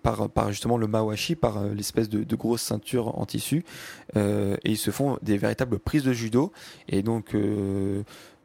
par, 0.03 0.31
par 0.31 0.51
justement 0.51 0.79
le 0.79 0.87
mawashi, 0.87 1.35
par 1.35 1.65
l'espèce 1.65 2.09
de, 2.09 2.25
de, 2.25 2.37
grosse 2.37 2.63
ceinture 2.63 3.19
en 3.19 3.27
tissu, 3.27 3.65
et 4.17 4.57
ils 4.65 4.79
se 4.79 4.91
font 4.91 5.19
des 5.23 5.37
véritables 5.39 5.79
prises 5.79 6.05
de 6.05 6.13
judo. 6.13 6.53
Et 6.89 7.03
donc 7.03 7.35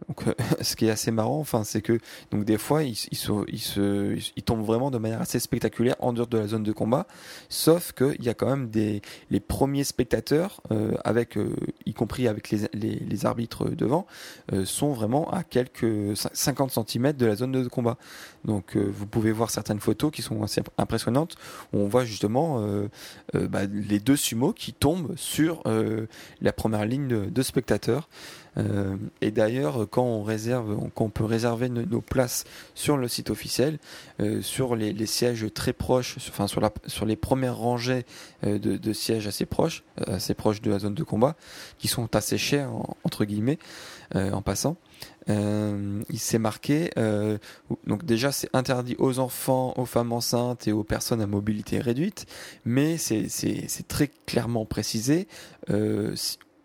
donc, 0.09 0.27
euh, 0.27 0.33
ce 0.61 0.75
qui 0.75 0.87
est 0.87 0.89
assez 0.89 1.11
marrant, 1.11 1.39
enfin, 1.39 1.63
c'est 1.63 1.81
que 1.81 1.99
donc 2.31 2.43
des 2.43 2.57
fois, 2.57 2.83
ils, 2.83 2.97
ils, 3.11 3.17
se, 3.17 4.17
ils, 4.35 4.43
tombent 4.43 4.65
vraiment 4.65 4.91
de 4.91 4.97
manière 4.97 5.21
assez 5.21 5.39
spectaculaire 5.39 5.95
en 5.99 6.11
dehors 6.13 6.27
de 6.27 6.37
la 6.37 6.47
zone 6.47 6.63
de 6.63 6.71
combat. 6.71 7.07
Sauf 7.47 7.93
qu'il 7.93 8.23
y 8.23 8.29
a 8.29 8.33
quand 8.33 8.49
même 8.49 8.69
des 8.69 9.01
les 9.29 9.39
premiers 9.39 9.83
spectateurs, 9.83 10.61
euh, 10.71 10.93
avec 11.03 11.37
euh, 11.37 11.55
y 11.85 11.93
compris 11.93 12.27
avec 12.27 12.49
les, 12.49 12.67
les, 12.73 12.95
les 12.95 13.25
arbitres 13.25 13.69
devant, 13.69 14.07
euh, 14.51 14.65
sont 14.65 14.93
vraiment 14.93 15.31
à 15.31 15.43
quelques 15.43 16.15
50 16.15 16.71
cm 16.71 17.13
de 17.13 17.25
la 17.25 17.35
zone 17.35 17.51
de 17.51 17.67
combat. 17.67 17.97
Donc, 18.45 18.77
vous 18.77 19.05
pouvez 19.05 19.33
voir 19.33 19.49
certaines 19.49 19.81
photos 19.81 20.11
qui 20.11 20.21
sont 20.21 20.41
assez 20.43 20.61
impressionnantes 20.77 21.35
où 21.73 21.79
on 21.79 21.87
voit 21.87 22.05
justement 22.05 22.65
bah, 23.33 23.65
les 23.65 23.99
deux 23.99 24.15
sumo 24.15 24.53
qui 24.53 24.71
tombent 24.71 25.13
sur 25.17 25.61
la 26.39 26.53
première 26.53 26.85
ligne 26.85 27.29
de 27.29 27.41
spectateurs. 27.41 28.07
Euh, 28.57 28.97
et 29.21 29.31
d'ailleurs, 29.31 29.87
quand 29.89 30.03
on 30.03 30.23
réserve, 30.23 30.77
quand 30.95 31.05
on 31.05 31.09
peut 31.09 31.25
réserver 31.25 31.69
nos, 31.69 32.01
places 32.01 32.45
sur 32.75 32.97
le 32.97 33.07
site 33.07 33.29
officiel, 33.29 33.79
euh, 34.19 34.41
sur 34.41 34.75
les, 34.75 35.05
sièges 35.05 35.47
très 35.53 35.73
proches, 35.73 36.17
enfin 36.29 36.47
sur, 36.47 37.05
les 37.05 37.15
premières 37.15 37.57
rangées 37.57 38.05
euh, 38.45 38.59
de, 38.59 38.93
sièges 38.93 39.27
assez 39.27 39.45
proches, 39.45 39.83
assez 40.07 40.33
proches 40.33 40.61
de 40.61 40.71
la 40.71 40.79
zone 40.79 40.95
de 40.95 41.03
combat, 41.03 41.35
qui 41.77 41.87
sont 41.87 42.15
assez 42.15 42.37
chers 42.37 42.71
entre 43.03 43.25
guillemets, 43.25 43.59
en 44.15 44.41
passant. 44.41 44.77
il 45.27 46.19
s'est 46.19 46.39
marqué. 46.39 46.89
donc 47.85 48.05
déjà, 48.05 48.31
c'est 48.31 48.49
interdit 48.53 48.95
aux 48.97 49.19
enfants, 49.19 49.73
aux 49.77 49.85
femmes 49.85 50.11
enceintes 50.11 50.67
et 50.67 50.71
aux 50.71 50.83
personnes 50.83 51.21
à 51.21 51.27
mobilité 51.27 51.79
réduite, 51.79 52.25
mais 52.65 52.97
c'est 52.97 53.87
très 53.87 54.09
clairement 54.25 54.65
précisé 54.65 55.27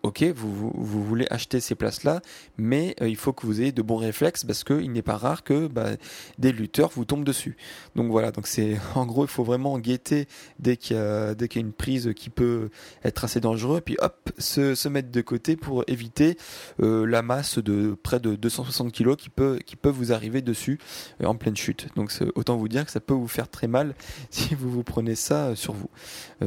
ok, 0.04 0.23
vous, 0.37 0.70
vous, 0.75 1.02
voulez 1.02 1.26
acheter 1.30 1.61
ces 1.61 1.75
places-là, 1.75 2.20
mais 2.58 2.94
euh, 3.00 3.08
il 3.08 3.16
faut 3.16 3.32
que 3.32 3.46
vous 3.46 3.62
ayez 3.62 3.73
de 3.73 3.80
bons 3.80 3.96
réflexes 3.96 4.44
parce 4.44 4.62
qu'il 4.62 4.92
n'est 4.92 5.02
pas 5.02 5.16
rare 5.16 5.42
que 5.42 5.66
bah, 5.66 5.92
des 6.38 6.52
lutteurs 6.52 6.90
vous 6.90 7.06
tombent 7.06 7.25
dessus. 7.25 7.56
Donc 7.96 8.11
voilà, 8.11 8.30
donc 8.30 8.46
c'est 8.46 8.76
en 8.94 9.06
gros, 9.06 9.25
il 9.25 9.30
faut 9.30 9.44
vraiment 9.44 9.78
guetter 9.78 10.28
dès 10.58 10.76
qu'il 10.76 10.96
y 10.96 10.99
a 10.99 11.34
dès 11.34 11.49
qu'il 11.49 11.62
y 11.62 11.64
a 11.64 11.66
une 11.66 11.73
prise 11.73 12.12
qui 12.14 12.28
peut 12.28 12.68
être 13.02 13.25
assez 13.25 13.40
dangereux, 13.40 13.80
puis 13.80 13.96
hop, 14.00 14.30
se, 14.37 14.75
se 14.75 14.88
mettre 14.90 15.11
de 15.11 15.20
côté 15.23 15.56
pour 15.56 15.84
éviter 15.87 16.37
euh, 16.80 17.06
la 17.06 17.23
masse 17.23 17.58
de 17.58 17.96
près 18.02 18.20
de 18.20 18.37
260 18.37 18.92
kg 18.92 19.16
qui 19.16 19.30
peut 19.30 19.58
qui 19.64 19.76
vous 19.84 20.12
arriver 20.12 20.42
dessus 20.42 20.78
euh, 21.23 21.26
en 21.26 21.34
pleine 21.34 21.56
chute. 21.56 21.88
Donc 21.96 22.12
autant 22.34 22.56
vous 22.56 22.68
dire 22.68 22.84
que 22.84 22.90
ça 22.90 23.00
peut 23.00 23.14
vous 23.14 23.28
faire 23.28 23.49
très 23.49 23.68
mal 23.68 23.94
si 24.30 24.54
vous 24.54 24.70
vous 24.70 24.84
prenez 24.84 25.14
ça 25.14 25.56
sur 25.56 25.73
vous, 25.73 25.88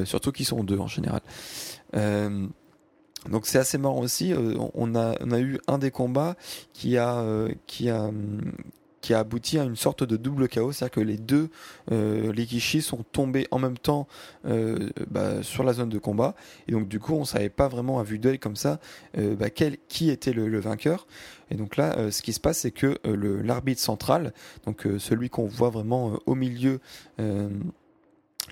surtout 0.05 0.31
qu'ils 0.31 0.45
sont 0.45 0.63
deux 0.63 0.77
en 0.77 0.87
général. 0.87 1.21
Donc 3.29 3.45
c'est 3.45 3.59
assez 3.59 3.77
marrant 3.77 4.01
aussi. 4.01 4.33
Euh, 4.33 4.55
on 4.73 4.95
a 4.95 5.39
eu 5.39 5.59
un 5.67 5.77
des 5.77 5.91
combats 5.91 6.35
qui 6.73 6.97
a 6.97 7.19
euh, 7.19 7.49
a 9.09 9.19
abouti 9.19 9.57
à 9.57 9.63
une 9.63 9.77
sorte 9.77 10.03
de 10.03 10.17
double 10.17 10.49
chaos, 10.49 10.73
c'est-à-dire 10.73 10.95
que 10.95 10.99
les 10.99 11.17
deux 11.17 11.49
euh, 11.93 12.33
les 12.33 12.45
sont 12.81 13.03
tombés 13.03 13.47
en 13.51 13.59
même 13.59 13.77
temps 13.77 14.05
bah, 14.43 15.43
sur 15.43 15.63
la 15.63 15.71
zone 15.71 15.87
de 15.87 15.97
combat, 15.97 16.35
et 16.67 16.73
donc 16.73 16.89
du 16.89 16.99
coup 16.99 17.13
on 17.13 17.23
savait 17.23 17.49
pas 17.49 17.69
vraiment 17.69 17.99
à 17.99 18.03
vue 18.03 18.19
d'œil 18.19 18.37
comme 18.37 18.57
ça 18.57 18.81
bah, 19.15 19.49
qui 19.49 20.09
était 20.09 20.33
le, 20.33 20.59
vainqueur. 20.59 21.07
Et 21.49 21.55
donc 21.55 21.77
là, 21.77 22.11
ce 22.11 22.21
qui 22.21 22.33
se 22.33 22.41
passe, 22.41 22.59
c'est 22.59 22.71
que 22.71 22.99
l'arbitre 23.05 23.79
central, 23.81 24.33
donc 24.65 24.85
celui 24.97 25.29
qu'on 25.29 25.45
voit 25.45 25.69
vraiment 25.69 26.19
au 26.25 26.35
milieu 26.35 26.81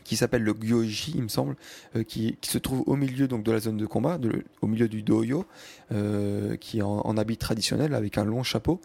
qui 0.05 0.15
s'appelle 0.15 0.43
le 0.43 0.53
Gyoji, 0.53 1.13
il 1.15 1.23
me 1.23 1.27
semble, 1.27 1.55
euh, 1.95 2.03
qui, 2.03 2.37
se 2.43 2.57
trouve 2.59 2.83
au 2.85 2.95
milieu 2.95 3.27
donc 3.27 3.43
de 3.43 3.51
la 3.51 3.59
zone 3.59 3.75
de 3.75 3.85
combat, 3.87 4.17
au 4.61 4.67
milieu 4.67 4.87
du 4.87 5.01
doyo, 5.01 5.45
euh, 5.91 6.55
qui 6.57 6.77
est 6.77 6.83
en, 6.83 6.99
en, 6.99 7.17
habit 7.17 7.37
traditionnel 7.37 7.93
avec 7.93 8.17
un 8.17 8.23
long 8.23 8.43
chapeau, 8.43 8.79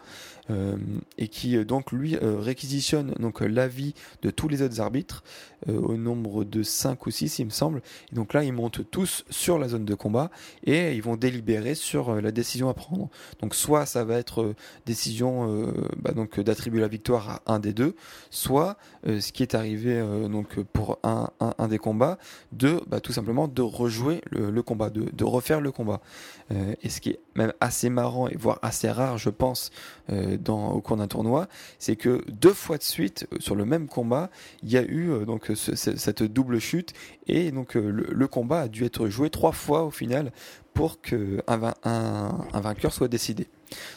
euh, 0.49 0.75
et 1.19 1.27
qui 1.27 1.63
donc 1.63 1.91
lui 1.91 2.17
réquisitionne 2.17 3.13
donc 3.19 3.41
l'avis 3.41 3.93
de 4.23 4.31
tous 4.31 4.47
les 4.47 4.63
autres 4.63 4.81
arbitres 4.81 5.23
au 5.67 5.95
nombre 5.95 6.43
de 6.43 6.63
5 6.63 7.05
ou 7.05 7.11
6 7.11 7.39
il 7.39 7.45
me 7.45 7.49
semble. 7.51 7.83
Et 8.11 8.15
donc 8.15 8.33
là 8.33 8.43
ils 8.43 8.51
montent 8.51 8.89
tous 8.89 9.23
sur 9.29 9.59
la 9.59 9.67
zone 9.67 9.85
de 9.85 9.93
combat 9.93 10.31
et 10.63 10.95
ils 10.95 11.03
vont 11.03 11.15
délibérer 11.15 11.75
sur 11.75 12.19
la 12.19 12.31
décision 12.31 12.67
à 12.67 12.73
prendre. 12.73 13.09
Donc 13.41 13.53
soit 13.53 13.85
ça 13.85 14.03
va 14.03 14.17
être 14.17 14.55
décision 14.87 15.71
bah, 15.97 16.13
donc 16.13 16.39
d'attribuer 16.39 16.81
la 16.81 16.87
victoire 16.87 17.41
à 17.45 17.53
un 17.53 17.59
des 17.59 17.73
deux, 17.73 17.95
soit 18.31 18.77
ce 19.05 19.31
qui 19.31 19.43
est 19.43 19.53
arrivé 19.53 20.01
donc 20.27 20.59
pour 20.73 20.97
un, 21.03 21.10
un, 21.39 21.67
des 21.67 21.77
combats 21.77 22.17
de 22.51 22.81
bah, 22.87 22.99
tout 22.99 23.13
simplement 23.13 23.47
de 23.47 23.61
rejouer 23.61 24.21
le, 24.29 24.61
combat, 24.61 24.89
de, 24.89 25.23
refaire 25.23 25.61
le 25.61 25.71
combat. 25.71 26.01
et 26.49 26.89
ce 26.89 27.01
qui 27.01 27.11
est 27.11 27.19
même 27.35 27.53
assez 27.59 27.89
marrant 27.89 28.27
et 28.27 28.35
voire 28.35 28.59
assez 28.61 28.89
rare 28.89 29.17
je 29.17 29.29
pense 29.29 29.71
dans, 30.09 30.71
au 30.71 30.81
cours 30.81 30.97
d'un 30.97 31.07
tournoi, 31.07 31.47
c'est 31.79 31.95
que 31.95 32.23
deux 32.29 32.53
fois 32.53 32.77
de 32.77 32.83
suite 32.83 33.27
euh, 33.33 33.37
sur 33.39 33.55
le 33.55 33.65
même 33.65 33.87
combat, 33.87 34.29
il 34.63 34.71
y 34.71 34.77
a 34.77 34.81
eu 34.81 35.11
euh, 35.11 35.25
donc 35.25 35.51
cette 35.55 36.23
double 36.23 36.59
chute 36.59 36.93
et 37.27 37.51
donc 37.51 37.75
euh, 37.75 38.05
le, 38.09 38.27
combat 38.27 38.61
a 38.61 38.67
dû 38.67 38.85
être 38.85 39.07
joué 39.07 39.29
trois 39.29 39.51
fois 39.51 39.83
au 39.83 39.91
final 39.91 40.31
pour 40.73 41.01
que 41.01 41.41
un, 41.47 42.61
vainqueur 42.61 42.93
soit 42.93 43.07
décidé. 43.07 43.47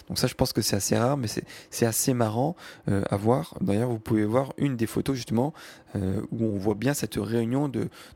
Donc 0.08 0.18
ça, 0.18 0.26
je 0.26 0.34
pense 0.34 0.52
que 0.52 0.62
c'est 0.62 0.76
assez 0.76 0.96
rare, 0.96 1.16
mais 1.16 1.28
c'est 1.70 1.86
assez 1.86 2.14
marrant 2.14 2.56
à 2.86 3.16
voir. 3.16 3.54
D'ailleurs, 3.60 3.90
vous 3.90 3.98
pouvez 3.98 4.24
voir 4.24 4.52
une 4.56 4.76
des 4.76 4.86
photos 4.86 5.16
justement 5.16 5.52
où 5.94 6.44
on 6.44 6.58
voit 6.58 6.74
bien 6.74 6.94
cette 6.94 7.16
réunion 7.16 7.70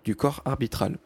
du 0.05 0.17
corps 0.17 0.43
arbitral. 0.45 0.99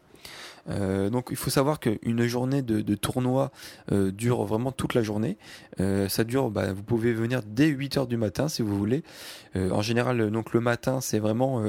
Euh, 0.68 1.10
donc 1.10 1.28
il 1.30 1.36
faut 1.36 1.50
savoir 1.50 1.80
qu'une 1.80 2.26
journée 2.26 2.62
de, 2.62 2.94
tournoi 2.94 3.50
euh, 3.90 4.10
dure 4.10 4.44
vraiment 4.44 4.72
toute 4.72 4.94
la 4.94 5.02
journée. 5.02 5.36
Euh, 5.80 6.08
ça 6.08 6.24
dure, 6.24 6.50
bah, 6.50 6.72
vous 6.72 6.82
pouvez 6.82 7.12
venir 7.12 7.40
dès 7.44 7.66
8 7.66 7.96
heures 7.98 8.06
du 8.06 8.16
matin 8.16 8.48
si 8.48 8.62
vous 8.62 8.76
voulez. 8.76 9.02
en 9.54 9.82
général, 9.82 10.30
donc 10.30 10.52
le 10.54 10.60
matin, 10.60 11.00
c'est 11.00 11.18
vraiment 11.18 11.62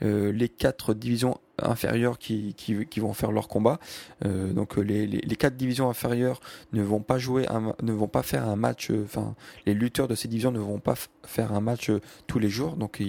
les 0.00 0.48
quatre 0.48 0.94
divisions 0.94 1.38
inférieurs 1.62 2.18
qui, 2.18 2.54
qui, 2.54 3.00
vont 3.00 3.12
faire 3.12 3.32
leur 3.32 3.48
combat. 3.48 3.78
donc 4.24 4.76
les, 4.76 5.06
les, 5.06 5.36
quatre 5.36 5.56
divisions 5.56 5.88
inférieures 5.88 6.40
ne 6.72 6.82
vont 6.82 7.00
pas 7.00 7.18
jouer, 7.18 7.46
ne 7.82 7.92
vont 7.92 8.08
pas 8.08 8.22
faire 8.22 8.48
un 8.48 8.56
match. 8.56 8.90
Enfin, 9.04 9.34
les 9.66 9.74
lutteurs 9.74 10.08
de 10.08 10.14
ces 10.14 10.28
divisions 10.28 10.50
ne 10.50 10.58
vont 10.58 10.80
pas 10.80 10.94
faire 11.24 11.52
un 11.52 11.60
match 11.60 11.90
tous 12.26 12.38
les 12.38 12.48
jours. 12.48 12.76
Donc 12.76 13.02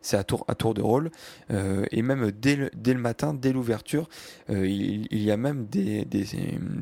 c'est 0.00 0.16
à 0.16 0.24
tour 0.24 0.44
à 0.48 0.54
tour 0.54 0.74
de 0.74 0.82
rôle. 0.82 1.10
et 1.50 2.02
même 2.02 2.30
dès 2.30 2.56
le, 2.56 2.70
dès 2.74 2.94
le 2.94 3.00
matin, 3.00 3.34
dès 3.34 3.52
l'ouverture, 3.52 4.08
il, 4.48 5.06
il, 5.10 5.22
y 5.22 5.30
a 5.30 5.36
même 5.36 5.66
des 5.66 6.04
des, 6.04 6.24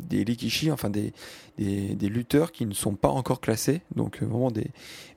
des 0.08 0.22
rikishi, 0.22 0.70
enfin 0.70 0.90
des, 0.90 1.12
des, 1.58 1.94
des 1.94 2.08
lutteurs 2.08 2.52
qui 2.52 2.66
ne 2.66 2.74
sont 2.74 2.94
pas 2.94 3.08
encore 3.08 3.40
classés. 3.40 3.82
Donc 3.94 4.22
vraiment 4.22 4.50
des 4.50 4.70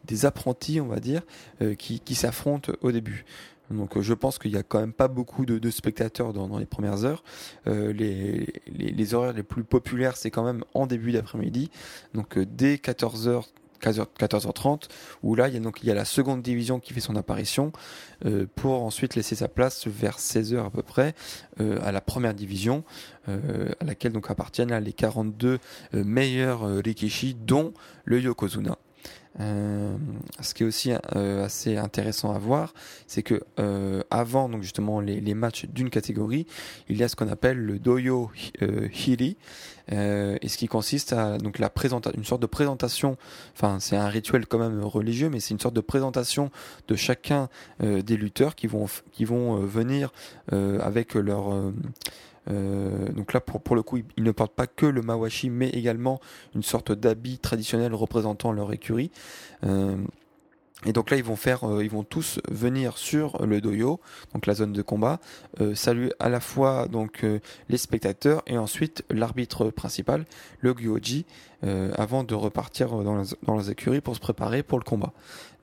des 0.06 0.26
apprentis, 0.26 0.80
on 0.80 0.88
va 0.88 1.00
dire, 1.00 1.22
euh, 1.62 1.76
qui, 1.76 2.00
qui 2.00 2.16
s'affrontent 2.16 2.74
au 2.82 2.92
début. 2.92 3.26
Donc 3.72 3.98
euh, 3.98 4.02
je 4.02 4.14
pense 4.14 4.38
qu'il 4.38 4.52
y 4.52 4.58
a 4.58 4.64
quand 4.64 4.80
même 4.80 4.94
pas 4.94 5.08
beaucoup 5.08 5.46
de, 5.46 5.70
spectateurs 5.70 6.34
dans, 6.34 6.58
les 6.58 6.66
premières 6.66 7.06
heures. 7.06 7.24
Euh, 7.68 7.92
les, 7.94 9.14
horaires 9.14 9.34
les 9.34 9.44
plus 9.44 9.64
populaires, 9.64 10.18
c'est 10.18 10.32
quand 10.32 10.44
même 10.44 10.64
en 10.74 10.88
début 10.88 11.12
d'après-midi. 11.12 11.72
Donc 12.14 12.38
euh, 12.38 12.46
dès 12.46 12.76
14h, 12.76 13.46
14h30, 13.82 14.88
où 15.22 15.36
là, 15.36 15.48
il 15.48 15.54
y, 15.54 15.58
a 15.58 15.60
donc, 15.60 15.84
il 15.84 15.88
y 15.88 15.92
a 15.92 15.96
la 15.96 16.06
seconde 16.06 16.42
division 16.42 16.80
qui 16.80 16.94
fait 16.94 17.02
son 17.02 17.16
apparition, 17.16 17.72
pour 18.56 18.82
ensuite 18.82 19.16
laisser 19.16 19.36
sa 19.36 19.48
place 19.48 19.86
vers 19.86 20.18
16h 20.18 20.66
à 20.66 20.70
peu 20.72 20.82
près 20.82 21.14
à 21.60 21.92
la 21.92 22.02
première 22.02 22.34
division, 22.34 22.84
à 23.28 23.84
laquelle 23.86 24.14
donc 24.14 24.32
appartiennent 24.32 24.76
les 24.76 24.94
42 24.94 25.60
meilleurs 25.94 26.64
Rikishi, 26.84 27.36
dont 27.36 27.74
le 28.06 28.22
Yokozuna. 28.22 28.78
Euh, 29.40 29.96
ce 30.40 30.54
qui 30.54 30.64
est 30.64 30.66
aussi 30.66 30.92
euh, 31.16 31.46
assez 31.46 31.78
intéressant 31.78 32.34
à 32.34 32.40
voir, 32.40 32.74
c'est 33.08 33.24
que 33.24 33.42
euh, 33.60 34.02
avant 34.10 34.48
donc 34.48 34.62
justement 34.62 35.02
les, 35.02 35.20
les 35.20 35.34
matchs 35.34 35.66
d'une 35.66 35.90
catégorie, 35.90 36.48
il 36.88 36.98
y 36.98 37.04
a 37.04 37.10
ce 37.10 37.16
qu'on 37.16 37.28
appelle 37.28 37.58
le 37.58 37.80
doyo 37.80 38.32
hiri, 38.62 39.38
et 39.92 40.48
ce 40.48 40.58
qui 40.58 40.68
consiste 40.68 41.14
à 41.14 41.38
donc 41.38 41.60
la 41.60 41.70
présentation, 41.70 42.18
une 42.18 42.26
sorte 42.26 42.42
de 42.42 42.48
présentation. 42.48 43.18
Enfin, 43.54 43.78
c'est 43.80 43.96
un 43.96 44.08
rituel 44.08 44.48
quand 44.48 44.58
même 44.58 44.84
religieux, 44.84 45.30
mais 45.30 45.40
c'est 45.40 45.54
une 45.54 45.60
sorte 45.60 45.76
de 45.76 45.82
présentation 45.82 46.50
de 46.88 46.96
chacun 46.96 47.50
des 47.80 48.18
lutteurs 48.18 48.56
qui 48.56 48.66
vont 48.66 48.88
qui 49.12 49.26
vont 49.26 49.58
venir 49.58 50.12
avec 50.52 51.14
leur 51.14 51.72
euh, 52.50 53.12
donc 53.12 53.34
là, 53.34 53.42
pour, 53.42 53.76
le 53.76 53.84
coup, 53.84 53.98
ils, 54.18 54.24
ne 54.24 54.32
portent 54.32 54.54
pas 54.54 54.68
que 54.68 54.86
le 54.86 55.02
mawashi, 55.02 55.50
mais 55.50 55.70
également 55.70 56.20
une 56.54 56.64
sorte 56.64 56.92
d'habit 56.92 57.40
traditionnel 57.40 57.94
représentant 57.94 58.52
leur 58.52 58.72
écurie. 58.74 59.12
Euh, 59.64 59.98
et 60.86 60.94
donc 60.94 61.10
là, 61.10 61.18
ils 61.18 61.24
vont 61.24 61.38
faire, 61.38 61.64
euh, 61.64 61.84
ils 61.84 61.90
vont 61.90 62.04
tous 62.04 62.40
venir 62.50 62.98
sur 62.98 63.44
le 63.44 63.60
doyo, 63.60 64.00
donc 64.34 64.46
la 64.46 64.54
zone 64.54 64.74
de 64.74 64.82
combat, 64.84 65.20
saluer 65.74 66.14
à 66.20 66.30
la 66.30 66.40
fois 66.40 66.88
donc 66.88 67.26
les 67.70 67.78
spectateurs 67.78 68.44
et 68.46 68.58
ensuite 68.58 69.04
l'arbitre 69.10 69.72
principal, 69.72 70.26
le 70.60 70.74
gyoji, 70.74 71.26
avant 71.98 72.24
de 72.24 72.36
repartir 72.36 72.90
dans, 72.90 73.24
dans 73.44 73.58
les 73.58 73.72
écuries 73.72 74.02
pour 74.02 74.16
se 74.16 74.20
préparer 74.20 74.62
pour 74.62 74.78
le 74.78 74.84
combat. 74.84 75.14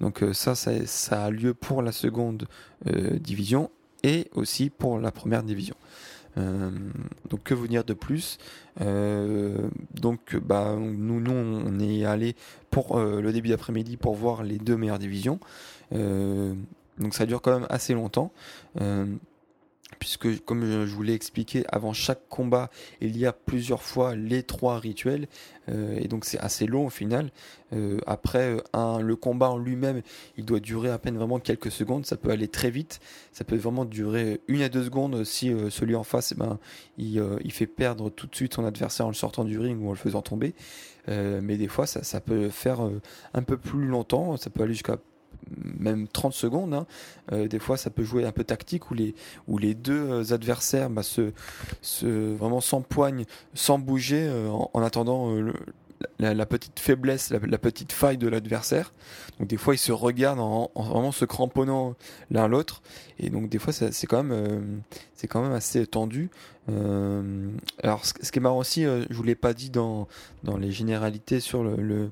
Donc 0.01 0.25
ça, 0.33 0.57
ça, 0.57 1.25
a 1.25 1.31
lieu 1.31 1.55
pour 1.55 1.83
la 1.83 1.93
seconde 1.93 2.49
division 2.85 3.71
et 4.03 4.29
aussi 4.35 4.71
pour 4.71 4.99
la 4.99 5.13
première 5.13 5.45
division. 5.45 5.77
Euh, 6.39 6.71
donc 7.29 7.43
que 7.43 7.53
vous 7.53 7.69
dire 7.69 7.85
de 7.85 7.93
plus 7.93 8.39
euh, 8.81 9.69
Donc 9.93 10.35
bah 10.37 10.77
nous 10.79 11.21
nous 11.21 11.33
on 11.33 11.79
est 11.79 12.07
allé 12.07 12.37
pour 12.71 12.99
euh, 12.99 13.21
le 13.21 13.33
début 13.33 13.51
d'après-midi 13.51 13.99
pour 13.99 14.15
voir 14.15 14.43
les 14.43 14.57
deux 14.57 14.77
meilleures 14.77 14.99
divisions. 14.99 15.39
donc 15.91 17.15
ça 17.15 17.27
dure 17.27 17.43
quand 17.43 17.53
même 17.61 17.67
assez 17.69 17.93
longtemps 17.93 18.33
puisque 19.99 20.45
comme 20.45 20.87
je 20.87 20.95
vous 20.95 21.03
l'ai 21.03 21.15
expliqué 21.15 21.65
avant 21.69 21.93
chaque 21.93 22.29
combat 22.29 22.71
il 23.01 23.17
y 23.17 23.27
a 23.27 23.33
plusieurs 23.33 23.83
fois 23.83 24.15
les 24.15 24.43
trois 24.43 24.79
rituels 24.79 25.29
euh, 25.69 25.99
et 26.01 26.09
donc 26.09 26.25
c'est 26.25 26.39
assez 26.39 26.67
long 26.67 26.87
au 26.87 26.91
final. 26.91 27.31
Euh, 27.73 27.99
après 28.07 28.57
un, 28.73 29.01
le 29.01 29.17
combat 29.17 29.51
en 29.51 29.59
lui-même 29.59 30.03
il 30.37 30.45
doit 30.45 30.61
durer 30.61 30.91
à 30.91 30.99
peine 30.99 31.17
vraiment 31.17 31.39
quelques 31.39 31.71
secondes 31.71 32.05
ça 32.05 32.17
peut 32.17 32.31
aller 32.31 32.49
très 32.49 32.71
vite. 32.71 33.01
Ça 33.33 33.45
peut 33.45 33.57
vraiment 33.57 33.85
durer 33.85 34.41
une 34.49 34.63
à 34.63 34.69
deux 34.69 34.85
secondes 34.85 35.25
si 35.25 35.51
euh, 35.51 35.71
celui 35.71 35.95
en 35.95 36.05
face 36.05 36.33
eh 36.33 36.39
ben, 36.39 36.59
il, 36.99 37.23
il, 37.45 37.53
fait 37.53 37.67
perdre 37.67 38.11
tout 38.11 38.27
de 38.27 38.35
suite 38.35 38.55
son 38.55 38.65
adversaire 38.65 39.07
en 39.07 39.11
le 39.11 39.15
sortant 39.15 39.45
du 39.45 39.59
ring 39.59 39.83
ou 39.83 39.89
en 39.89 39.93
le 39.93 39.97
faisant 39.97 40.23
tomber. 40.23 40.55
Mais 41.09 41.57
des 41.57 41.67
fois 41.67 41.87
ça, 41.87 42.05
ça 42.05 42.21
peut 42.21 42.49
faire 42.49 42.81
un 43.35 43.43
peu 43.43 43.57
plus 43.57 43.87
longtemps 43.87 44.37
ça 44.37 44.51
peut 44.51 44.63
aller 44.63 44.75
jusqu'à 44.75 44.99
même 45.57 46.09
30 46.09 46.33
secondes. 46.33 46.75
Hein. 46.75 46.87
Euh, 47.33 47.49
des 47.49 47.59
fois, 47.59 47.77
ça 47.77 47.91
peut 47.91 48.05
jouer 48.05 48.25
un 48.25 48.33
peu 48.33 48.45
tactique 48.45 48.91
où 48.91 48.95
les, 48.95 49.15
où 49.49 49.59
les 49.59 49.75
deux 49.75 50.09
euh, 50.09 50.35
adversaires 50.35 50.91
bah, 50.91 51.03
se, 51.03 51.33
se, 51.81 52.35
vraiment 52.35 52.61
s'empoignent 52.61 53.25
sans 53.55 53.79
bouger 53.79 54.27
euh, 54.27 54.49
en, 54.49 54.83
attendant 54.83 55.35
la, 56.19 56.47
petite 56.47 56.81
faiblesse, 56.81 57.31
la, 57.31 57.59
petite 57.59 57.93
faille 57.93 58.19
de 58.19 58.29
l'adversaire. 58.29 58.93
Donc 59.39 59.49
des 59.49 59.57
fois, 59.57 59.75
ils 59.75 59.79
se 59.79 59.93
regardent 59.93 60.41
en, 60.41 60.71
vraiment 60.75 61.13
se 61.13 61.25
cramponnant 61.25 61.95
l'un 62.31 62.49
l'autre. 62.49 62.83
Et 63.19 63.31
donc 63.31 63.49
des 63.49 63.59
fois, 63.59 63.73
c'est 63.73 64.07
quand 64.07 64.23
même, 64.23 64.83
quand 65.29 65.43
même 65.43 65.53
assez 65.53 65.87
tendu. 65.87 66.31
alors, 66.69 68.05
ce, 68.05 68.31
qui 68.33 68.39
est 68.39 68.43
marrant 68.43 68.59
aussi, 68.59 68.83
je 68.83 69.15
vous 69.15 69.23
l'ai 69.23 69.37
pas 69.37 69.55
dit 69.55 69.71
dans 69.71 70.09
dans 70.43 70.57
les 70.57 70.73
généralités 70.73 71.39
sur 71.39 71.63
le, 71.63 72.11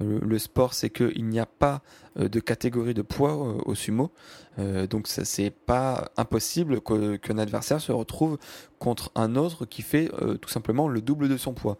le 0.00 0.38
sport, 0.38 0.74
c'est 0.74 0.90
qu'il 0.90 1.26
n'y 1.26 1.40
a 1.40 1.46
pas 1.46 1.82
euh, 2.18 2.28
de 2.28 2.40
catégorie 2.40 2.94
de 2.94 3.02
poids 3.02 3.32
euh, 3.32 3.60
au 3.64 3.74
sumo. 3.74 4.10
Euh, 4.58 4.88
donc 4.88 5.06
ça 5.06 5.24
c'est 5.24 5.50
pas 5.50 6.10
impossible 6.16 6.80
qu'un 6.80 7.38
adversaire 7.38 7.80
se 7.80 7.92
retrouve 7.92 8.38
contre 8.80 9.12
un 9.14 9.36
autre 9.36 9.66
qui 9.66 9.82
fait 9.82 10.08
tout 10.40 10.48
simplement 10.48 10.86
le 10.86 11.00
double 11.00 11.28
de 11.28 11.36
son 11.36 11.52
poids. 11.52 11.78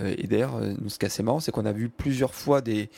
et 0.00 0.26
d'ailleurs, 0.26 0.58
ce 0.86 0.98
qui 0.98 1.04
est 1.04 1.08
assez 1.08 1.22
marrant, 1.22 1.40
c'est 1.40 1.52
qu'on 1.52 1.66
a 1.66 1.72
vu 1.72 1.90
plusieurs 1.90 2.34
fois 2.34 2.62
des, 2.62 2.88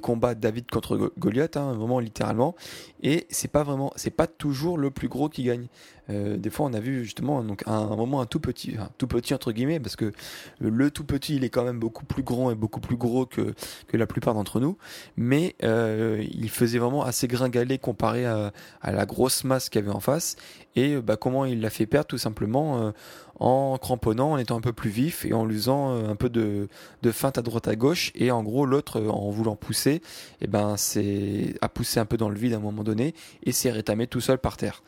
combats 0.00 0.36
David 0.36 0.70
contre 0.70 1.12
Goliath, 1.18 1.56
hein, 1.56 1.72
vraiment 1.72 1.98
littéralement, 1.98 2.54
et 3.02 3.26
c'est 3.28 3.50
pas 3.50 3.64
vraiment, 3.64 3.92
c'est 3.96 4.12
pas 4.12 4.28
toujours 4.28 4.78
le 4.78 4.92
plus 4.92 5.08
gros 5.08 5.28
qui 5.28 5.42
gagne. 5.42 5.66
des 6.08 6.48
fois, 6.48 6.66
on 6.66 6.74
a 6.74 6.80
vu 6.80 7.02
justement 7.02 7.42
donc 7.42 7.64
un, 7.66 7.96
moment 7.96 8.20
un 8.20 8.26
tout 8.26 8.38
petit, 8.38 8.76
un 8.78 8.88
tout 8.98 9.08
petit 9.08 9.34
entre 9.34 9.50
guillemets, 9.50 9.80
parce 9.80 9.96
que 9.96 10.12
le 10.60 10.90
tout 10.92 11.04
petit, 11.04 11.34
il 11.34 11.42
est 11.42 11.50
quand 11.50 11.64
même 11.64 11.80
beaucoup 11.80 12.04
plus 12.04 12.22
grand 12.22 12.52
et 12.52 12.54
beaucoup 12.54 12.80
plus 12.80 12.96
gros 12.96 13.26
que 13.26 13.52
la 13.96 14.06
plupart 14.06 14.34
d'entre 14.34 14.60
nous, 14.60 14.76
mais 15.16 15.54
euh, 15.62 16.24
il 16.30 16.50
faisait 16.50 16.78
vraiment 16.78 17.04
assez 17.04 17.28
gringalet 17.28 17.78
comparé 17.78 18.26
à, 18.26 18.52
la 18.82 19.06
grosse 19.06 19.44
masse 19.44 19.68
qu'il 19.68 19.80
avait 19.80 19.90
en 19.90 20.00
face. 20.00 20.36
Et 20.74 20.96
bah, 20.96 21.16
comment 21.16 21.44
il 21.44 21.60
l'a 21.60 21.70
fait 21.70 21.86
perdre 21.86 22.06
Tout 22.06 22.18
simplement 22.18 22.80
euh, 22.80 22.90
en 23.38 23.76
cramponnant, 23.78 24.32
en 24.32 24.38
étant 24.38 24.56
un 24.56 24.60
peu 24.60 24.72
plus 24.72 24.90
vif 24.90 25.24
et 25.24 25.32
en 25.32 25.48
usant 25.48 25.90
euh, 25.90 26.08
un 26.08 26.16
peu 26.16 26.28
de, 26.28 26.68
de 27.02 27.10
feinte 27.12 27.38
à 27.38 27.42
droite 27.42 27.68
à 27.68 27.76
gauche. 27.76 28.12
Et 28.14 28.30
en 28.30 28.42
gros, 28.42 28.66
l'autre, 28.66 29.00
en 29.02 29.30
voulant 29.30 29.56
pousser, 29.56 30.00
eh 30.40 30.46
ben, 30.46 30.76
c'est 30.76 31.54
a 31.60 31.68
poussé 31.68 32.00
un 32.00 32.06
peu 32.06 32.16
dans 32.16 32.28
le 32.28 32.36
vide 32.36 32.54
à 32.54 32.56
un 32.56 32.60
moment 32.60 32.84
donné 32.84 33.14
et 33.42 33.52
s'est 33.52 33.70
rétamé 33.70 34.06
tout 34.06 34.20
seul 34.20 34.38
par 34.38 34.56
terre. 34.56 34.82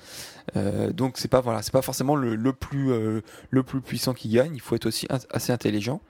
Euh, 0.57 0.93
donc 0.93 1.19
c'est 1.19 1.29
pas 1.29 1.41
voilà, 1.41 1.63
c'est 1.63 1.73
pas 1.73 1.83
forcément 1.83 2.17
le, 2.17 2.35
le 2.35 2.53
plus 2.53 2.91
euh, 2.91 3.21
le 3.51 3.63
plus 3.63 3.81
puissant 3.81 4.15
qui 4.15 4.29
gagne. 4.29 4.55
Il 4.55 4.61
faut 4.61 4.75
être 4.75 4.87
aussi 4.87 5.07
assez 5.31 5.53
intelligent. 5.53 6.01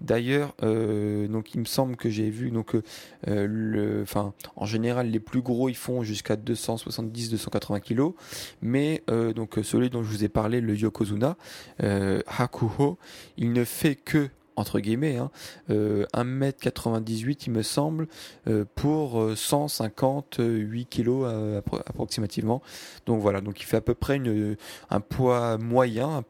D'ailleurs, 0.00 0.54
euh, 0.62 1.28
donc 1.28 1.54
il 1.54 1.60
me 1.60 1.64
semble 1.64 1.96
que 1.96 2.08
j'ai 2.08 2.30
vu 2.30 2.50
donc 2.50 2.76
le, 3.26 4.02
enfin 4.02 4.32
en 4.56 4.66
général 4.66 5.08
les 5.10 5.20
plus 5.20 5.42
gros 5.42 5.68
ils 5.68 5.76
font 5.76 6.02
jusqu'à 6.02 6.36
270-280 6.36 7.80
kilos, 7.80 8.14
mais 8.60 9.02
donc 9.08 9.58
celui 9.62 9.90
dont 9.90 10.02
je 10.02 10.08
vous 10.08 10.24
ai 10.24 10.28
parlé, 10.28 10.60
le 10.60 10.74
Yokozuna 10.74 11.36
Hakuho, 11.82 12.98
il 13.36 13.52
ne 13.52 13.64
fait 13.64 13.96
que 13.96 14.30
entre 14.56 14.80
guillemets, 14.80 15.16
hein, 15.16 15.30
1m98 15.68 17.30
euh, 17.30 17.34
il 17.46 17.52
me 17.52 17.62
semble, 17.62 18.08
euh, 18.48 18.64
pour 18.74 19.30
158 19.34 20.40
euh, 20.40 20.84
kilos 20.88 21.62
approximativement. 21.86 22.62
Donc 23.06 23.20
voilà, 23.20 23.40
donc 23.40 23.60
il 23.60 23.64
fait 23.64 23.76
à 23.76 23.80
peu 23.80 23.94
près 23.94 24.20
un 24.90 25.00
poids 25.00 25.58
moyen, 25.58 26.08
un 26.16 26.22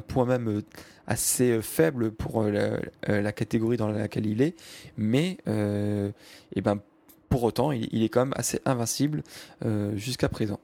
poids, 0.00 0.26
même 0.26 0.62
assez 1.06 1.60
faible 1.62 2.12
pour 2.12 2.44
la, 2.44 3.32
catégorie 3.32 3.76
dans 3.76 3.88
laquelle 3.88 4.26
il 4.26 4.42
est, 4.42 4.54
mais 4.96 5.38
et 5.46 6.12
eh 6.56 6.60
ben 6.60 6.78
pour 7.28 7.44
autant 7.44 7.72
il, 7.72 8.02
est 8.02 8.08
quand 8.08 8.26
même 8.26 8.34
assez 8.36 8.60
invincible 8.64 9.22
jusqu'à 9.94 10.28
présent. 10.28 10.60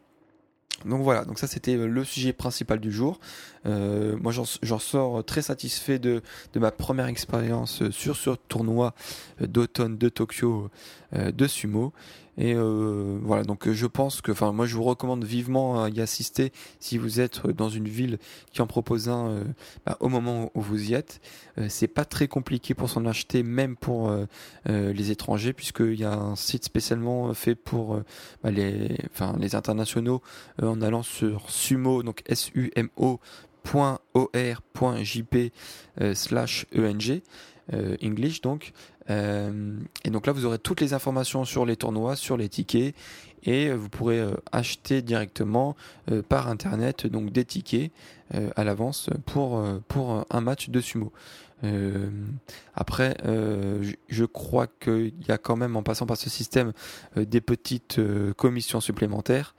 Donc 0.85 1.03
voilà, 1.03 1.25
donc 1.25 1.39
ça 1.39 1.47
c'était 1.47 1.77
le 1.77 2.05
sujet 2.05 2.33
principal 2.33 2.81
du 2.81 2.93
jour. 2.93 3.19
Euh, 3.65 4.17
moi 4.21 4.33
j'en 4.33 4.79
sors 4.79 5.25
très 5.25 5.43
satisfait 5.43 5.99
de, 5.99 6.23
ma 6.55 6.71
première 6.71 7.07
expérience 7.07 7.89
sur 7.91 8.17
ce 8.17 8.31
tournoi 8.49 8.95
d'automne 9.41 9.97
de 9.97 10.09
Tokyo 10.09 10.71
euh, 11.15 11.33
de 11.33 11.47
sumo. 11.47 11.93
Et 12.38 12.55
euh, 12.55 13.18
voilà, 13.22 13.44
donc 13.44 13.70
je 13.70 13.87
pense 13.87 14.20
que, 14.20 14.33
enfin, 14.33 14.53
moi 14.53 14.66
je 14.66 14.77
vous 14.77 14.83
recommande 14.83 15.25
vivement 15.25 15.83
à 15.83 15.88
y 15.88 16.01
assister 16.01 16.53
si 16.81 16.99
vous 16.99 17.20
êtes 17.20 17.46
dans 17.46 17.68
une 17.68 17.88
ville 17.88 18.18
qui 18.53 18.61
en 18.62 18.66
propose 18.66 19.09
un 19.09 19.44
bah, 19.87 19.96
au 20.01 20.09
moment 20.09 20.51
où 20.55 20.61
vous 20.61 20.90
y 20.90 20.94
êtes. 20.94 21.20
c'est 21.68 21.88
pas 21.88 22.05
très 22.05 22.29
compliqué 22.29 22.75
pour 22.75 22.90
s'en 22.90 23.07
acheter, 23.07 23.42
même 23.42 23.77
pour 23.77 24.14
les 24.66 25.11
étrangers, 25.11 25.53
puisqu'il 25.53 25.99
y 25.99 26.05
a 26.05 26.12
un 26.12 26.37
site 26.37 26.64
spécialement 26.64 27.33
fait 27.35 27.55
pour 27.55 28.01
bah, 28.42 28.51
les, 28.51 28.96
enfin, 29.12 29.37
les 29.38 29.55
internationaux 29.55 30.20
en 30.61 30.83
allant 30.83 31.03
sur 31.03 31.51
sumo, 31.51 32.03
donc 32.03 32.22
S-U-M-O 32.27 33.20
slash 36.14 36.66
ENG, 36.77 37.22
English 37.72 38.40
donc. 38.42 38.72
Euh, 39.11 39.79
et 40.05 40.11
donc 40.11 40.26
là, 40.26 40.33
vous 40.33 40.44
aurez 40.44 40.59
toutes 40.59 40.81
les 40.81 40.94
informations 40.94 41.44
sur 41.44 41.64
les 41.66 41.76
tournois, 41.76 42.16
sur 42.16 42.37
les 42.37 42.48
tickets, 42.48 42.94
et 43.44 43.70
vous 43.70 43.88
pourrez 43.88 44.18
euh, 44.18 44.33
acheter 44.52 45.02
directement 45.02 45.76
euh, 46.11 46.22
par 46.22 46.48
internet 46.48 47.07
donc 47.07 47.31
des 47.33 47.44
tickets 47.44 47.92
à 48.57 48.64
l'avance 48.64 49.09
pour 49.24 49.64
pour 49.87 50.26
un 50.31 50.40
match 50.40 50.68
de 50.68 50.81
sumo. 50.81 51.12
Après, 52.75 53.16
je 53.25 54.25
crois 54.25 54.66
qu'il 54.66 55.14
y 55.27 55.33
a 55.33 55.38
quand 55.38 55.57
même, 55.57 55.77
en 55.77 55.83
passant 55.83 56.07
par 56.07 56.16
ce 56.16 56.31
système, 56.31 56.73
des 57.16 57.40
petites 57.40 58.01
commissions 58.37 58.81
supplémentaires. 58.81 59.55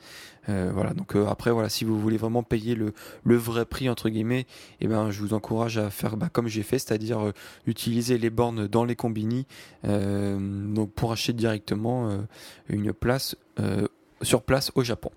Euh, 0.50 0.72
voilà. 0.74 0.94
Donc 0.94 1.16
euh, 1.16 1.28
après, 1.28 1.52
voilà, 1.52 1.70
si 1.70 1.84
vous 1.84 2.00
voulez 2.00 2.18
vraiment 2.18 2.44
payer 2.44 2.76
le, 2.76 2.94
vrai 3.26 3.66
prix 3.66 3.90
entre 3.90 4.10
guillemets, 4.10 4.46
eh 4.80 4.88
ben, 4.88 5.12
je 5.12 5.20
vous 5.22 5.34
encourage 5.34 5.78
à 5.78 5.90
faire 5.90 6.18
bah, 6.18 6.30
comme 6.32 6.48
j'ai 6.48 6.64
fait, 6.64 6.80
c'est-à-dire 6.80 7.20
euh, 7.20 7.32
utiliser 7.66 8.18
les 8.18 8.30
bornes 8.30 8.68
dans 8.68 8.86
les 8.86 8.96
combini, 8.96 9.46
pour 10.96 11.12
acheter 11.12 11.34
directement 11.34 12.26
une 12.70 12.94
place 12.94 13.36
sur 14.22 14.42
place 14.42 14.72
au 14.76 14.84
Japon. 14.84 15.12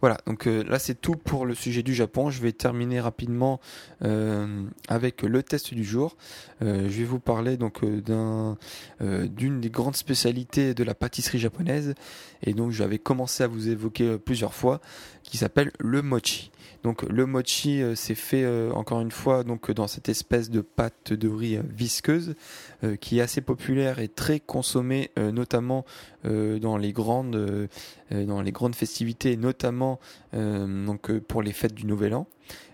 Voilà, 0.00 0.18
donc 0.26 0.46
euh, 0.46 0.62
là 0.64 0.78
c'est 0.78 1.00
tout 1.00 1.16
pour 1.16 1.46
le 1.46 1.54
sujet 1.54 1.82
du 1.82 1.94
Japon. 1.94 2.30
Je 2.30 2.40
vais 2.40 2.52
terminer 2.52 3.00
rapidement 3.00 3.60
euh, 4.02 4.64
avec 4.88 5.22
le 5.22 5.42
test 5.42 5.74
du 5.74 5.84
jour. 5.84 6.16
Euh, 6.62 6.88
je 6.88 6.98
vais 6.98 7.04
vous 7.04 7.20
parler 7.20 7.56
donc 7.56 7.84
d'un 7.84 8.56
d'une 9.00 9.60
des 9.60 9.70
grandes 9.70 9.96
spécialités 9.96 10.74
de 10.74 10.84
la 10.84 10.94
pâtisserie 10.94 11.38
japonaise 11.38 11.94
et 12.42 12.54
donc 12.54 12.70
j'avais 12.70 12.98
commencé 12.98 13.42
à 13.42 13.46
vous 13.46 13.68
évoquer 13.68 14.18
plusieurs 14.18 14.54
fois 14.54 14.80
qui 15.24 15.38
s'appelle 15.38 15.72
le 15.80 16.02
mochi. 16.02 16.50
Donc 16.84 17.02
le 17.02 17.24
mochi 17.24 17.82
c'est 17.94 18.14
fait 18.14 18.46
encore 18.72 19.00
une 19.00 19.10
fois 19.10 19.42
dans 19.42 19.86
cette 19.86 20.10
espèce 20.10 20.50
de 20.50 20.60
pâte 20.60 21.14
de 21.14 21.28
riz 21.28 21.58
visqueuse 21.66 22.34
qui 23.00 23.18
est 23.18 23.22
assez 23.22 23.40
populaire 23.40 24.00
et 24.00 24.08
très 24.08 24.38
consommée 24.38 25.10
notamment 25.16 25.86
dans 26.24 26.76
les 26.76 26.92
grandes 26.92 27.68
dans 28.10 28.42
les 28.42 28.52
grandes 28.52 28.74
festivités 28.74 29.38
notamment 29.38 29.98
euh, 30.34 30.86
donc 30.86 31.10
euh, 31.10 31.20
pour 31.20 31.42
les 31.42 31.52
fêtes 31.52 31.74
du 31.74 31.86
Nouvel 31.86 32.14
An. 32.14 32.26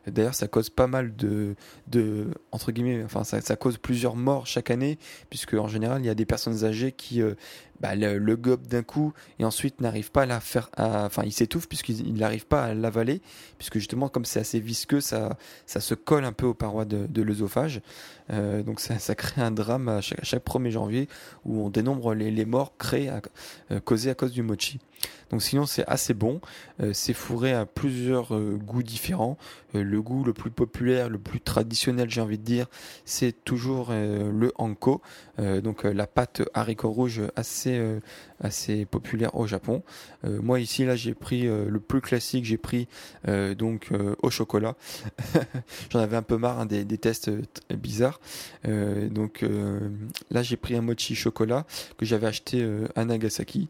D'ailleurs, 0.06 0.34
ça 0.34 0.48
cause 0.48 0.70
pas 0.70 0.86
mal 0.86 1.14
de, 1.14 1.54
de 1.88 2.28
entre 2.52 2.72
guillemets, 2.72 3.04
ça, 3.24 3.56
cause 3.56 3.76
plusieurs 3.76 4.16
morts 4.16 4.46
chaque 4.46 4.70
année, 4.70 4.98
puisque 5.28 5.54
en 5.54 5.68
général, 5.68 6.02
il 6.02 6.06
y 6.06 6.10
a 6.10 6.14
des 6.14 6.24
personnes 6.24 6.64
âgées 6.64 6.92
qui 6.92 7.20
euh, 7.20 7.34
bah, 7.80 7.94
le, 7.94 8.18
le 8.18 8.36
gobent 8.36 8.66
d'un 8.66 8.82
coup 8.82 9.12
et 9.38 9.44
ensuite 9.44 9.80
n'arrivent 9.80 10.10
pas 10.10 10.22
à 10.22 10.26
la 10.26 10.40
faire, 10.40 10.70
enfin, 10.78 11.22
ils 11.24 11.32
s'étouffent 11.32 11.68
puisqu'ils 11.68 12.14
n'arrivent 12.14 12.46
pas 12.46 12.64
à 12.64 12.74
l'avaler, 12.74 13.20
puisque 13.58 13.78
justement, 13.78 14.08
comme 14.08 14.24
c'est 14.24 14.40
assez 14.40 14.58
visqueux, 14.58 15.00
ça, 15.00 15.36
ça 15.66 15.80
se 15.80 15.94
colle 15.94 16.24
un 16.24 16.32
peu 16.32 16.46
aux 16.46 16.54
parois 16.54 16.84
de 16.86 17.22
l'œsophage. 17.22 17.82
Euh, 18.32 18.62
donc, 18.62 18.80
ça, 18.80 18.98
ça, 18.98 19.14
crée 19.14 19.42
un 19.42 19.50
drame 19.50 19.88
à 19.88 20.00
chaque, 20.00 20.20
à 20.20 20.24
chaque 20.24 20.44
1er 20.44 20.70
janvier 20.70 21.08
où 21.44 21.64
on 21.64 21.70
dénombre 21.70 22.14
les, 22.14 22.30
les 22.30 22.44
morts 22.44 22.76
créés, 22.78 23.08
à, 23.08 23.20
euh, 23.70 23.80
causés 23.80 24.10
à 24.10 24.14
cause 24.14 24.32
du 24.32 24.42
mochi. 24.42 24.78
Donc, 25.30 25.42
sinon, 25.42 25.64
c'est 25.64 25.84
assez 25.86 26.12
bon. 26.12 26.40
Euh, 26.82 26.92
c'est 26.92 27.14
fourré 27.14 27.52
à 27.52 27.66
plusieurs 27.66 28.38
goûts 28.40 28.82
différents. 28.82 29.38
le 29.72 30.02
goût 30.02 30.24
le 30.24 30.32
plus 30.32 30.50
populaire, 30.50 31.08
le 31.08 31.18
plus 31.18 31.40
traditionnel, 31.40 32.10
j'ai 32.10 32.20
envie 32.20 32.38
de 32.38 32.44
dire, 32.44 32.66
c'est 33.04 33.44
toujours 33.44 33.90
le 33.92 34.52
hanko, 34.56 35.00
donc 35.38 35.84
la 35.84 36.06
pâte 36.06 36.42
haricot 36.54 36.90
rouge 36.90 37.22
assez 37.36 37.80
assez 38.40 38.84
populaire 38.84 39.34
au 39.36 39.46
Japon. 39.46 39.82
moi 40.24 40.58
ici 40.58 40.84
là 40.84 40.96
j'ai 40.96 41.14
pris 41.14 41.42
le 41.44 41.78
plus 41.78 42.00
classique, 42.00 42.44
j'ai 42.44 42.58
pris 42.58 42.88
donc 43.56 43.90
au 44.22 44.30
chocolat. 44.30 44.74
J'en 45.90 46.00
avais 46.00 46.16
un 46.16 46.22
peu 46.22 46.36
marre 46.36 46.58
hein, 46.58 46.66
des, 46.66 46.84
des, 46.84 46.98
tests 46.98 47.30
bizarres. 47.70 48.19
Donc 48.64 49.44
là 50.30 50.42
j'ai 50.42 50.56
pris 50.56 50.76
un 50.76 50.82
mochi 50.82 51.14
chocolat 51.14 51.66
que 51.98 52.04
j'avais 52.04 52.26
acheté 52.26 52.66
à 52.94 53.04
Nagasaki 53.04 53.68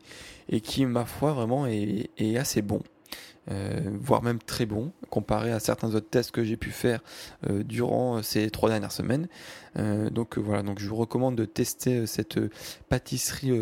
et 0.50 0.60
qui 0.60 0.84
ma 0.84 1.04
foi 1.04 1.32
vraiment 1.32 1.66
est, 1.66 2.36
assez 2.36 2.60
bon. 2.60 2.82
Euh, 3.50 3.80
voire 3.98 4.22
même 4.22 4.38
très 4.38 4.66
bon, 4.66 4.92
comparé 5.08 5.50
à 5.50 5.58
certains 5.58 5.94
autres 5.94 6.08
tests 6.08 6.30
que 6.30 6.44
j'ai 6.44 6.58
pu 6.58 6.70
faire 6.70 7.00
euh, 7.48 7.64
durant 7.64 8.22
ces 8.22 8.50
trois 8.50 8.68
dernières 8.68 8.92
semaines. 8.92 9.28
Euh, 9.78 10.10
donc 10.10 10.38
voilà, 10.38 10.62
donc 10.62 10.78
je 10.80 10.88
vous 10.88 10.96
recommande 10.96 11.36
de 11.36 11.44
tester 11.44 12.06
cette 12.06 12.38
pâtisserie 12.88 13.52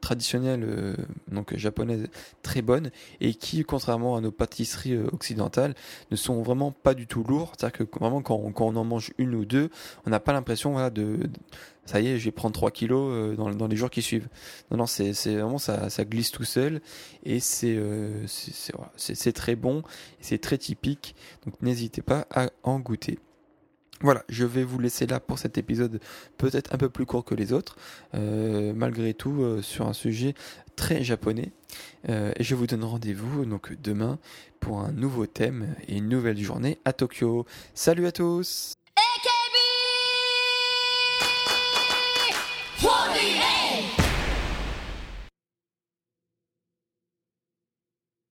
traditionnelle, 0.00 0.96
donc 1.28 1.56
japonaise, 1.56 2.06
très 2.42 2.60
bonne 2.60 2.90
et 3.20 3.32
qui, 3.34 3.64
contrairement 3.64 4.16
à 4.16 4.20
nos 4.20 4.30
pâtisseries 4.30 4.98
occidentales, 4.98 5.74
ne 6.10 6.16
sont 6.16 6.42
vraiment 6.42 6.72
pas 6.72 6.92
du 6.92 7.06
tout 7.06 7.24
lourds. 7.24 7.52
C'est-à-dire 7.56 7.86
que 7.86 7.98
vraiment 7.98 8.20
quand 8.20 8.36
on, 8.36 8.76
en 8.76 8.84
mange 8.84 9.12
une 9.16 9.34
ou 9.34 9.46
deux, 9.46 9.70
on 10.04 10.10
n'a 10.10 10.20
pas 10.20 10.34
l'impression 10.34 10.72
voilà, 10.72 10.90
de, 10.90 11.20
ça 11.86 12.00
y 12.00 12.08
est, 12.08 12.18
je 12.18 12.24
vais 12.24 12.30
prendre 12.30 12.54
3 12.54 12.70
kilos 12.70 13.10
euh, 13.12 13.36
dans, 13.36 13.66
les 13.66 13.76
jours 13.76 13.90
qui 13.90 14.02
suivent. 14.02 14.28
Non, 14.70 14.78
non, 14.78 14.86
c'est 14.86 15.12
vraiment 15.12 15.58
ça, 15.58 15.90
ça 15.90 16.04
glisse 16.04 16.30
tout 16.30 16.44
seul 16.44 16.80
et 17.24 17.40
c'est 17.40 17.74
euh, 17.76 18.24
c'est 18.96 19.32
très 19.32 19.56
bon, 19.56 19.82
c'est 20.20 20.38
très 20.38 20.58
typique. 20.58 21.14
Donc 21.44 21.60
n'hésitez 21.60 22.02
pas 22.02 22.26
à 22.30 22.50
en 22.62 22.78
goûter. 22.78 23.18
Voilà, 24.04 24.22
je 24.28 24.44
vais 24.44 24.64
vous 24.64 24.78
laisser 24.78 25.06
là 25.06 25.18
pour 25.18 25.38
cet 25.38 25.56
épisode 25.56 25.98
peut-être 26.36 26.74
un 26.74 26.76
peu 26.76 26.90
plus 26.90 27.06
court 27.06 27.24
que 27.24 27.34
les 27.34 27.54
autres, 27.54 27.78
euh, 28.14 28.74
malgré 28.76 29.14
tout 29.14 29.40
euh, 29.40 29.62
sur 29.62 29.88
un 29.88 29.94
sujet 29.94 30.34
très 30.76 31.02
japonais. 31.02 31.52
Euh, 32.10 32.30
et 32.36 32.44
je 32.44 32.54
vous 32.54 32.66
donne 32.66 32.84
rendez-vous 32.84 33.46
donc 33.46 33.72
demain 33.80 34.18
pour 34.60 34.80
un 34.80 34.92
nouveau 34.92 35.24
thème 35.24 35.74
et 35.88 35.96
une 35.96 36.10
nouvelle 36.10 36.38
journée 36.38 36.78
à 36.84 36.92
Tokyo. 36.92 37.46
Salut 37.72 38.06
à 38.06 38.12
tous 38.12 38.74
48 42.82 43.53